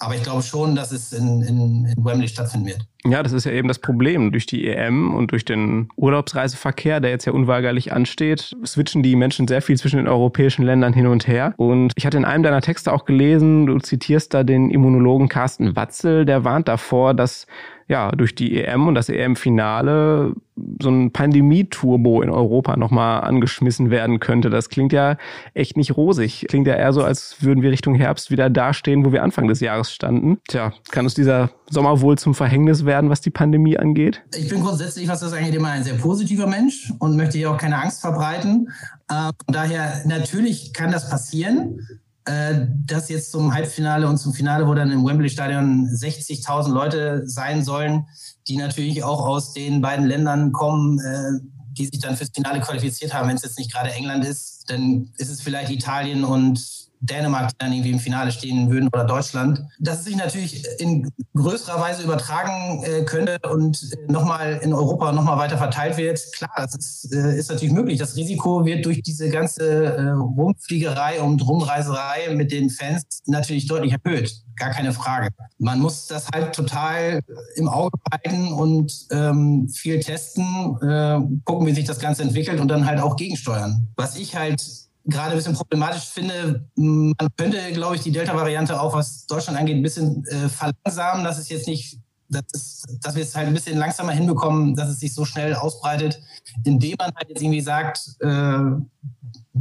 Aber 0.00 0.14
ich 0.14 0.22
glaube 0.22 0.42
schon, 0.42 0.76
dass 0.76 0.92
es 0.92 1.12
in, 1.12 1.42
in, 1.42 1.86
in 1.86 1.94
Wembley 1.96 2.28
stattfinden 2.28 2.68
wird. 2.68 2.86
Ja, 3.04 3.22
das 3.22 3.32
ist 3.32 3.44
ja 3.44 3.52
eben 3.52 3.68
das 3.68 3.78
Problem. 3.78 4.30
Durch 4.30 4.46
die 4.46 4.66
EM 4.68 5.14
und 5.14 5.32
durch 5.32 5.44
den 5.44 5.88
Urlaubsreiseverkehr, 5.96 7.00
der 7.00 7.10
jetzt 7.10 7.24
ja 7.24 7.32
unweigerlich 7.32 7.92
ansteht, 7.92 8.56
switchen 8.64 9.02
die 9.02 9.16
Menschen 9.16 9.48
sehr 9.48 9.62
viel 9.62 9.76
zwischen 9.76 9.96
den 9.96 10.08
europäischen 10.08 10.64
Ländern 10.64 10.92
hin 10.92 11.06
und 11.06 11.26
her. 11.26 11.54
Und 11.56 11.92
ich 11.96 12.06
hatte 12.06 12.16
in 12.16 12.24
einem 12.24 12.42
deiner 12.42 12.60
Texte 12.60 12.92
auch 12.92 13.04
gelesen, 13.06 13.66
du 13.66 13.78
zitierst 13.78 14.34
da 14.34 14.44
den 14.44 14.70
Immunologen 14.70 15.28
Carsten 15.28 15.74
Watzel, 15.74 16.24
der 16.24 16.44
warnt 16.44 16.68
davor, 16.68 17.14
dass 17.14 17.46
ja, 17.88 18.10
durch 18.12 18.34
die 18.34 18.62
EM 18.62 18.86
und 18.86 18.94
das 18.94 19.08
EM-Finale 19.08 20.34
so 20.82 20.90
ein 20.90 21.10
Pandemie-Turbo 21.10 22.20
in 22.20 22.28
Europa 22.28 22.76
nochmal 22.76 23.22
angeschmissen 23.22 23.90
werden 23.90 24.20
könnte. 24.20 24.50
Das 24.50 24.68
klingt 24.68 24.92
ja 24.92 25.16
echt 25.54 25.78
nicht 25.78 25.96
rosig. 25.96 26.46
Klingt 26.48 26.66
ja 26.66 26.74
eher 26.74 26.92
so, 26.92 27.02
als 27.02 27.36
würden 27.40 27.62
wir 27.62 27.70
Richtung 27.70 27.94
Herbst 27.94 28.30
wieder 28.30 28.50
dastehen, 28.50 29.06
wo 29.06 29.12
wir 29.12 29.22
Anfang 29.22 29.48
des 29.48 29.60
Jahres 29.60 29.90
standen. 29.90 30.38
Tja, 30.48 30.74
kann 30.90 31.06
uns 31.06 31.14
dieser 31.14 31.50
Sommer 31.70 32.02
wohl 32.02 32.18
zum 32.18 32.34
Verhängnis 32.34 32.84
werden, 32.84 33.08
was 33.08 33.22
die 33.22 33.30
Pandemie 33.30 33.78
angeht? 33.78 34.22
Ich 34.36 34.48
bin 34.48 34.62
grundsätzlich, 34.62 35.08
was 35.08 35.20
das 35.20 35.32
angeht, 35.32 35.54
immer 35.54 35.68
ein 35.68 35.84
sehr 35.84 35.94
positiver 35.94 36.46
Mensch 36.46 36.92
und 36.98 37.16
möchte 37.16 37.38
hier 37.38 37.50
auch 37.50 37.58
keine 37.58 37.80
Angst 37.80 38.02
verbreiten. 38.02 38.68
Äh, 39.08 39.30
daher, 39.46 40.02
natürlich 40.04 40.74
kann 40.74 40.92
das 40.92 41.08
passieren. 41.08 41.80
Äh, 42.28 42.66
dass 42.84 43.08
jetzt 43.08 43.32
zum 43.32 43.54
Halbfinale 43.54 44.06
und 44.06 44.18
zum 44.18 44.34
Finale, 44.34 44.66
wo 44.66 44.74
dann 44.74 44.90
im 44.90 45.02
Wembley-Stadion 45.02 45.86
60.000 45.86 46.70
Leute 46.70 47.22
sein 47.26 47.64
sollen, 47.64 48.04
die 48.46 48.58
natürlich 48.58 49.02
auch 49.02 49.26
aus 49.26 49.54
den 49.54 49.80
beiden 49.80 50.04
Ländern 50.04 50.52
kommen, 50.52 50.98
äh, 50.98 51.40
die 51.72 51.86
sich 51.86 52.00
dann 52.00 52.18
fürs 52.18 52.28
Finale 52.28 52.60
qualifiziert 52.60 53.14
haben. 53.14 53.30
Wenn 53.30 53.36
es 53.36 53.44
jetzt 53.44 53.58
nicht 53.58 53.72
gerade 53.72 53.92
England 53.92 54.26
ist, 54.26 54.68
dann 54.68 55.10
ist 55.16 55.30
es 55.30 55.40
vielleicht 55.40 55.70
Italien 55.70 56.22
und 56.22 56.87
Dänemark 57.00 57.50
dann 57.58 57.72
irgendwie 57.72 57.92
im 57.92 57.98
Finale 57.98 58.32
stehen 58.32 58.70
würden 58.70 58.88
oder 58.92 59.04
Deutschland, 59.04 59.62
dass 59.78 60.00
es 60.00 60.04
sich 60.04 60.16
natürlich 60.16 60.66
in 60.78 61.10
größerer 61.34 61.80
Weise 61.80 62.02
übertragen 62.02 62.82
äh, 62.84 63.04
könnte 63.04 63.38
und 63.50 63.82
äh, 63.82 64.12
nochmal 64.12 64.60
in 64.62 64.72
Europa 64.72 65.12
nochmal 65.12 65.38
weiter 65.38 65.58
verteilt 65.58 65.96
wird. 65.96 66.20
Klar, 66.36 66.50
das 66.56 66.74
ist, 66.74 67.12
äh, 67.12 67.36
ist 67.36 67.50
natürlich 67.50 67.72
möglich. 67.72 67.98
Das 67.98 68.16
Risiko 68.16 68.64
wird 68.64 68.84
durch 68.84 69.02
diese 69.02 69.28
ganze 69.30 69.96
äh, 69.96 70.10
Rumfliegerei 70.10 71.20
und 71.20 71.46
Rumreiserei 71.46 72.34
mit 72.34 72.52
den 72.52 72.70
Fans 72.70 73.22
natürlich 73.26 73.66
deutlich 73.66 73.94
erhöht. 74.04 74.32
Gar 74.56 74.70
keine 74.70 74.92
Frage. 74.92 75.28
Man 75.58 75.78
muss 75.78 76.08
das 76.08 76.28
halt 76.34 76.52
total 76.54 77.20
im 77.54 77.68
Auge 77.68 77.96
behalten 78.04 78.52
und 78.52 79.06
ähm, 79.12 79.68
viel 79.68 80.00
testen, 80.00 80.76
äh, 80.82 81.20
gucken, 81.44 81.66
wie 81.66 81.72
sich 81.72 81.84
das 81.84 82.00
Ganze 82.00 82.22
entwickelt 82.22 82.58
und 82.60 82.68
dann 82.68 82.86
halt 82.86 83.00
auch 83.00 83.14
gegensteuern. 83.14 83.88
Was 83.96 84.16
ich 84.16 84.34
halt 84.34 84.87
gerade 85.08 85.32
ein 85.32 85.36
bisschen 85.36 85.54
problematisch 85.54 86.04
finde, 86.04 86.68
man 86.76 87.14
könnte, 87.36 87.72
glaube 87.72 87.96
ich, 87.96 88.02
die 88.02 88.12
Delta-Variante 88.12 88.80
auch, 88.80 88.94
was 88.94 89.26
Deutschland 89.26 89.58
angeht, 89.58 89.76
ein 89.76 89.82
bisschen 89.82 90.24
äh, 90.26 90.48
verlangsamen. 90.48 91.24
Das 91.24 91.38
ist 91.38 91.50
jetzt 91.50 91.66
nicht, 91.66 91.98
das 92.28 92.44
ist, 92.52 92.86
dass 93.02 93.14
wir 93.14 93.22
es 93.22 93.34
halt 93.34 93.48
ein 93.48 93.54
bisschen 93.54 93.78
langsamer 93.78 94.12
hinbekommen, 94.12 94.74
dass 94.74 94.90
es 94.90 95.00
sich 95.00 95.14
so 95.14 95.24
schnell 95.24 95.54
ausbreitet, 95.54 96.20
indem 96.64 96.96
man 96.98 97.10
halt 97.14 97.30
jetzt 97.30 97.42
irgendwie 97.42 97.62
sagt, 97.62 98.00
äh, 98.20 98.58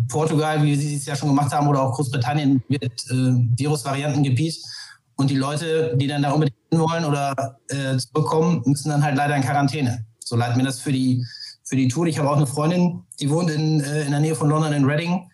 Portugal, 0.09 0.61
wie 0.63 0.75
sie 0.75 0.95
es 0.95 1.05
ja 1.05 1.15
schon 1.15 1.29
gemacht 1.29 1.53
haben, 1.53 1.67
oder 1.67 1.81
auch 1.81 1.93
Großbritannien 1.93 2.61
wird 2.67 3.09
äh, 3.09 3.57
Virusvariantengebiet. 3.57 4.61
Und 5.15 5.31
die 5.31 5.35
Leute, 5.35 5.95
die 5.97 6.07
dann 6.07 6.21
da 6.21 6.31
unbedingt 6.31 6.59
hin 6.69 6.79
wollen 6.79 7.03
oder 7.03 7.33
äh, 7.69 7.97
zurückkommen, 7.97 8.61
müssen 8.65 8.89
dann 8.89 9.01
halt 9.01 9.15
leider 9.15 9.35
in 9.35 9.41
Quarantäne. 9.41 10.05
So 10.19 10.35
leid 10.35 10.55
mir 10.57 10.63
das 10.63 10.79
für 10.79 10.91
die, 10.91 11.25
für 11.63 11.75
die 11.75 11.87
Tour. 11.87 12.05
Ich 12.05 12.19
habe 12.19 12.29
auch 12.29 12.35
eine 12.35 12.45
Freundin, 12.45 13.03
die 13.19 13.29
wohnt 13.29 13.49
in, 13.49 13.81
äh, 13.81 14.03
in 14.03 14.11
der 14.11 14.19
Nähe 14.19 14.35
von 14.35 14.49
London 14.49 14.73
in 14.73 14.85
Reading 14.85 15.27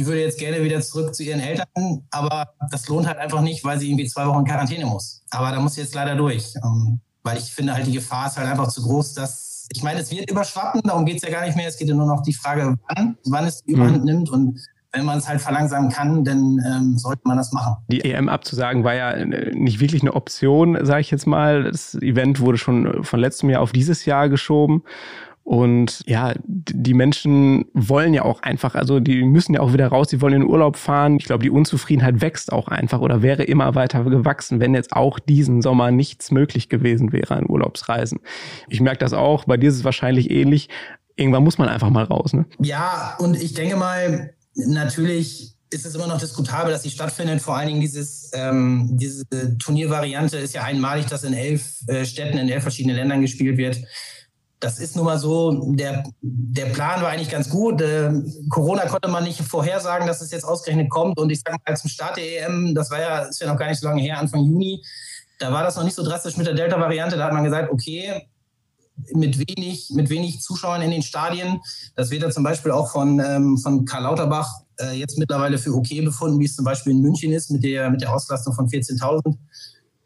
die 0.00 0.06
würde 0.06 0.22
jetzt 0.22 0.38
gerne 0.38 0.64
wieder 0.64 0.80
zurück 0.80 1.14
zu 1.14 1.22
ihren 1.22 1.40
Eltern, 1.40 1.66
aber 2.10 2.54
das 2.70 2.88
lohnt 2.88 3.06
halt 3.06 3.18
einfach 3.18 3.42
nicht, 3.42 3.62
weil 3.64 3.78
sie 3.78 3.90
irgendwie 3.90 4.06
zwei 4.06 4.26
Wochen 4.26 4.38
in 4.38 4.44
Quarantäne 4.46 4.86
muss. 4.86 5.22
Aber 5.28 5.50
da 5.50 5.60
muss 5.60 5.74
sie 5.74 5.82
jetzt 5.82 5.94
leider 5.94 6.16
durch, 6.16 6.54
ähm, 6.64 7.00
weil 7.22 7.36
ich 7.36 7.52
finde 7.52 7.74
halt, 7.74 7.86
die 7.86 7.92
Gefahr 7.92 8.28
ist 8.28 8.38
halt 8.38 8.48
einfach 8.48 8.68
zu 8.68 8.80
groß, 8.80 9.12
dass, 9.12 9.68
ich 9.70 9.82
meine, 9.82 10.00
es 10.00 10.10
wird 10.10 10.30
überschwappen, 10.30 10.80
darum 10.84 11.04
geht 11.04 11.16
es 11.16 11.22
ja 11.22 11.28
gar 11.28 11.44
nicht 11.44 11.54
mehr. 11.54 11.68
Es 11.68 11.76
geht 11.76 11.88
ja 11.88 11.94
nur 11.94 12.06
noch 12.06 12.22
die 12.22 12.32
Frage, 12.32 12.78
wann, 12.88 13.18
wann 13.26 13.44
es 13.44 13.62
die 13.62 13.72
Überhand 13.72 13.98
mhm. 13.98 14.04
nimmt 14.04 14.30
und 14.30 14.58
wenn 14.92 15.04
man 15.04 15.18
es 15.18 15.28
halt 15.28 15.42
verlangsamen 15.42 15.90
kann, 15.90 16.24
dann 16.24 16.58
ähm, 16.66 16.96
sollte 16.96 17.20
man 17.24 17.36
das 17.36 17.52
machen. 17.52 17.76
Die 17.88 18.02
EM 18.02 18.30
abzusagen 18.30 18.84
war 18.84 18.94
ja 18.94 19.10
äh, 19.10 19.54
nicht 19.54 19.80
wirklich 19.80 20.00
eine 20.00 20.14
Option, 20.14 20.78
sage 20.82 21.02
ich 21.02 21.10
jetzt 21.10 21.26
mal. 21.26 21.64
Das 21.64 21.94
Event 21.96 22.40
wurde 22.40 22.56
schon 22.56 23.04
von 23.04 23.20
letztem 23.20 23.50
Jahr 23.50 23.60
auf 23.60 23.72
dieses 23.72 24.06
Jahr 24.06 24.30
geschoben. 24.30 24.82
Und 25.50 26.04
ja, 26.06 26.34
die 26.46 26.94
Menschen 26.94 27.64
wollen 27.74 28.14
ja 28.14 28.22
auch 28.22 28.40
einfach, 28.44 28.76
also 28.76 29.00
die 29.00 29.24
müssen 29.24 29.54
ja 29.54 29.58
auch 29.58 29.72
wieder 29.72 29.88
raus, 29.88 30.06
die 30.06 30.20
wollen 30.20 30.34
in 30.34 30.40
den 30.42 30.48
Urlaub 30.48 30.76
fahren. 30.76 31.16
Ich 31.16 31.24
glaube, 31.24 31.42
die 31.42 31.50
Unzufriedenheit 31.50 32.20
wächst 32.20 32.52
auch 32.52 32.68
einfach 32.68 33.00
oder 33.00 33.20
wäre 33.20 33.42
immer 33.42 33.74
weiter 33.74 34.04
gewachsen, 34.04 34.60
wenn 34.60 34.76
jetzt 34.76 34.92
auch 34.92 35.18
diesen 35.18 35.60
Sommer 35.60 35.90
nichts 35.90 36.30
möglich 36.30 36.68
gewesen 36.68 37.10
wäre 37.10 37.34
an 37.34 37.50
Urlaubsreisen. 37.50 38.20
Ich 38.68 38.80
merke 38.80 38.98
das 38.98 39.12
auch, 39.12 39.42
bei 39.44 39.56
dir 39.56 39.70
ist 39.70 39.74
es 39.74 39.82
wahrscheinlich 39.82 40.30
ähnlich. 40.30 40.68
Irgendwann 41.16 41.42
muss 41.42 41.58
man 41.58 41.68
einfach 41.68 41.90
mal 41.90 42.04
raus. 42.04 42.32
Ne? 42.32 42.46
Ja, 42.60 43.16
und 43.18 43.34
ich 43.34 43.52
denke 43.52 43.74
mal, 43.74 44.32
natürlich 44.54 45.56
ist 45.70 45.84
es 45.84 45.96
immer 45.96 46.06
noch 46.06 46.20
diskutabel, 46.20 46.70
dass 46.70 46.84
sie 46.84 46.90
stattfindet. 46.90 47.40
Vor 47.40 47.56
allen 47.56 47.66
Dingen 47.66 47.80
dieses, 47.80 48.30
ähm, 48.34 48.90
diese 48.92 49.24
Turniervariante 49.58 50.36
ist 50.36 50.54
ja 50.54 50.62
einmalig, 50.62 51.06
dass 51.06 51.24
in 51.24 51.32
elf 51.32 51.80
äh, 51.88 52.04
Städten, 52.04 52.38
in 52.38 52.48
elf 52.48 52.62
verschiedenen 52.62 52.94
Ländern 52.94 53.20
gespielt 53.20 53.56
wird 53.56 53.80
das 54.60 54.78
ist 54.78 54.94
nun 54.94 55.06
mal 55.06 55.18
so, 55.18 55.72
der, 55.74 56.04
der 56.20 56.66
Plan 56.66 57.00
war 57.00 57.08
eigentlich 57.08 57.30
ganz 57.30 57.48
gut. 57.48 57.80
Äh, 57.80 58.12
Corona 58.50 58.86
konnte 58.86 59.08
man 59.08 59.24
nicht 59.24 59.40
vorhersagen, 59.40 60.06
dass 60.06 60.20
es 60.20 60.30
jetzt 60.30 60.44
ausgerechnet 60.44 60.90
kommt. 60.90 61.18
Und 61.18 61.30
ich 61.30 61.40
sage 61.40 61.56
mal, 61.66 61.76
zum 61.76 61.88
Start 61.88 62.18
der 62.18 62.46
EM, 62.46 62.74
das 62.74 62.90
war 62.90 63.00
ja, 63.00 63.18
ist 63.20 63.40
ja 63.40 63.50
noch 63.50 63.58
gar 63.58 63.68
nicht 63.68 63.80
so 63.80 63.88
lange 63.88 64.02
her, 64.02 64.18
Anfang 64.18 64.44
Juni, 64.44 64.84
da 65.38 65.50
war 65.50 65.62
das 65.64 65.76
noch 65.76 65.84
nicht 65.84 65.94
so 65.94 66.04
drastisch 66.04 66.36
mit 66.36 66.46
der 66.46 66.52
Delta-Variante. 66.52 67.16
Da 67.16 67.24
hat 67.24 67.32
man 67.32 67.42
gesagt, 67.42 67.72
okay, 67.72 68.28
mit 69.14 69.38
wenig, 69.38 69.90
mit 69.94 70.10
wenig 70.10 70.42
Zuschauern 70.42 70.82
in 70.82 70.90
den 70.90 71.02
Stadien. 71.02 71.60
Das 71.96 72.10
wird 72.10 72.22
ja 72.22 72.30
zum 72.30 72.44
Beispiel 72.44 72.70
auch 72.70 72.92
von, 72.92 73.18
ähm, 73.18 73.56
von 73.56 73.86
Karl 73.86 74.02
Lauterbach 74.02 74.60
äh, 74.78 74.92
jetzt 74.92 75.16
mittlerweile 75.18 75.56
für 75.56 75.74
okay 75.74 76.02
befunden, 76.02 76.38
wie 76.38 76.44
es 76.44 76.54
zum 76.54 76.66
Beispiel 76.66 76.92
in 76.92 77.00
München 77.00 77.32
ist, 77.32 77.50
mit 77.50 77.64
der, 77.64 77.88
mit 77.88 78.02
der 78.02 78.14
Auslastung 78.14 78.52
von 78.52 78.68
14.000 78.68 79.38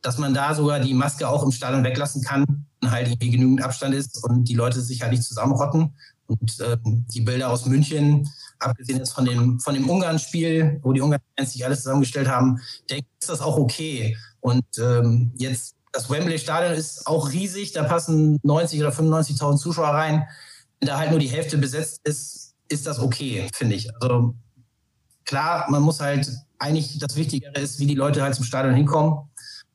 dass 0.04 0.18
man 0.18 0.34
da 0.34 0.54
sogar 0.54 0.80
die 0.80 0.92
Maske 0.92 1.26
auch 1.26 1.42
im 1.42 1.50
Stadion 1.50 1.82
weglassen 1.82 2.22
kann, 2.22 2.66
halt 2.84 3.08
irgendwie 3.08 3.30
genügend 3.30 3.62
Abstand 3.62 3.94
ist 3.94 4.22
und 4.22 4.44
die 4.44 4.54
Leute 4.54 4.82
sich 4.82 5.00
halt 5.00 5.12
nicht 5.12 5.24
zusammenrotten. 5.24 5.96
Und 6.26 6.60
äh, 6.60 6.76
die 6.84 7.22
Bilder 7.22 7.50
aus 7.50 7.64
München, 7.64 8.28
abgesehen 8.58 8.98
jetzt 8.98 9.14
von 9.14 9.24
dem, 9.24 9.60
von 9.60 9.74
dem 9.74 9.88
Ungarn-Spiel, 9.88 10.78
wo 10.82 10.92
die 10.92 11.00
Ungarn-Fans 11.00 11.54
sich 11.54 11.64
alles 11.64 11.82
zusammengestellt 11.82 12.28
haben, 12.28 12.60
denke 12.90 13.06
ich, 13.06 13.22
ist 13.22 13.30
das 13.30 13.40
auch 13.40 13.56
okay. 13.56 14.14
Und 14.40 14.64
ähm, 14.78 15.32
jetzt, 15.36 15.74
das 15.92 16.10
Wembley-Stadion 16.10 16.74
ist 16.74 17.06
auch 17.06 17.32
riesig, 17.32 17.72
da 17.72 17.84
passen 17.84 18.38
90 18.42 18.80
oder 18.80 18.90
95.000 18.90 19.56
Zuschauer 19.56 19.88
rein. 19.88 20.26
Wenn 20.80 20.88
da 20.88 20.98
halt 20.98 21.12
nur 21.12 21.18
die 21.20 21.28
Hälfte 21.28 21.56
besetzt 21.56 22.00
ist, 22.04 22.54
ist 22.68 22.86
das 22.86 22.98
okay, 22.98 23.48
finde 23.54 23.76
ich. 23.76 23.88
Also 24.02 24.34
klar, 25.24 25.66
man 25.70 25.82
muss 25.82 26.00
halt, 26.00 26.30
eigentlich 26.64 26.98
das 26.98 27.16
Wichtigere 27.16 27.60
ist, 27.60 27.78
wie 27.78 27.86
die 27.86 27.94
Leute 27.94 28.22
halt 28.22 28.34
zum 28.34 28.44
Stadion 28.44 28.74
hinkommen. 28.74 29.28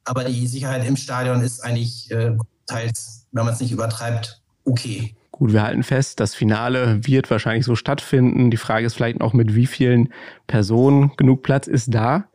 Aber 0.06 0.24
die 0.24 0.48
Sicherheit 0.48 0.86
im 0.86 0.96
Stadion 0.96 1.42
ist 1.42 1.62
eigentlich 1.62 2.10
äh, 2.12 2.36
teils, 2.66 3.28
wenn 3.32 3.46
man 3.46 3.54
es 3.54 3.60
nicht 3.60 3.72
übertreibt, 3.72 4.42
okay. 4.66 5.16
Gut, 5.32 5.54
wir 5.54 5.64
halten 5.64 5.84
fest, 5.84 6.20
das 6.20 6.36
Finale 6.36 7.06
wird 7.08 7.32
wahrscheinlich 7.32 7.66
so 7.66 7.76
stattfinden. 7.76 8.52
Die 8.52 8.58
Frage 8.58 8.86
ist 8.86 8.96
vielleicht 8.96 9.22
auch, 9.22 9.34
mit 9.34 9.56
wie 9.56 9.68
vielen 9.68 10.10
Personen 10.48 11.12
genug 11.16 11.44
Platz 11.44 11.68
ist 11.68 11.94
da. 11.94 12.26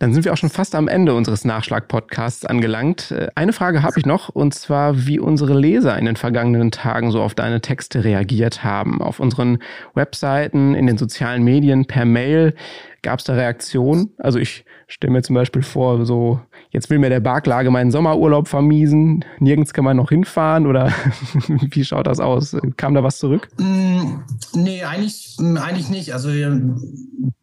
Dann 0.00 0.14
sind 0.14 0.24
wir 0.24 0.32
auch 0.32 0.38
schon 0.38 0.48
fast 0.48 0.74
am 0.74 0.88
Ende 0.88 1.12
unseres 1.12 1.44
Nachschlag-Podcasts 1.44 2.46
angelangt. 2.46 3.10
Äh, 3.10 3.28
eine 3.34 3.52
Frage 3.52 3.82
habe 3.82 3.98
ich 3.98 4.06
noch, 4.06 4.30
und 4.30 4.54
zwar, 4.54 5.06
wie 5.06 5.18
unsere 5.18 5.58
Leser 5.58 5.98
in 5.98 6.06
den 6.06 6.16
vergangenen 6.16 6.70
Tagen 6.70 7.10
so 7.10 7.20
auf 7.20 7.34
deine 7.34 7.60
Texte 7.60 8.02
reagiert 8.02 8.64
haben. 8.64 9.02
Auf 9.02 9.20
unseren 9.20 9.58
Webseiten, 9.94 10.74
in 10.74 10.86
den 10.86 10.96
sozialen 10.96 11.42
Medien, 11.42 11.84
per 11.84 12.06
Mail. 12.06 12.54
Gab 13.02 13.18
es 13.18 13.24
da 13.24 13.34
Reaktionen? 13.34 14.10
Also 14.18 14.38
ich 14.38 14.64
stelle 14.86 15.12
mir 15.12 15.22
zum 15.22 15.34
Beispiel 15.34 15.62
vor, 15.62 16.04
so 16.04 16.40
jetzt 16.70 16.90
will 16.90 16.98
mir 16.98 17.08
der 17.08 17.20
Barklage 17.20 17.70
meinen 17.70 17.90
Sommerurlaub 17.90 18.48
vermiesen, 18.48 19.24
nirgends 19.38 19.72
kann 19.72 19.84
man 19.84 19.96
noch 19.96 20.10
hinfahren 20.10 20.66
oder 20.66 20.92
wie 21.48 21.84
schaut 21.84 22.06
das 22.06 22.20
aus? 22.20 22.56
Kam 22.76 22.94
da 22.94 23.02
was 23.02 23.18
zurück? 23.18 23.48
Mm, 23.58 24.20
nee, 24.54 24.82
eigentlich, 24.84 25.36
mm, 25.38 25.56
eigentlich 25.56 25.88
nicht. 25.88 26.12
Also 26.12 26.32
wir 26.32 26.50
machen 26.50 26.76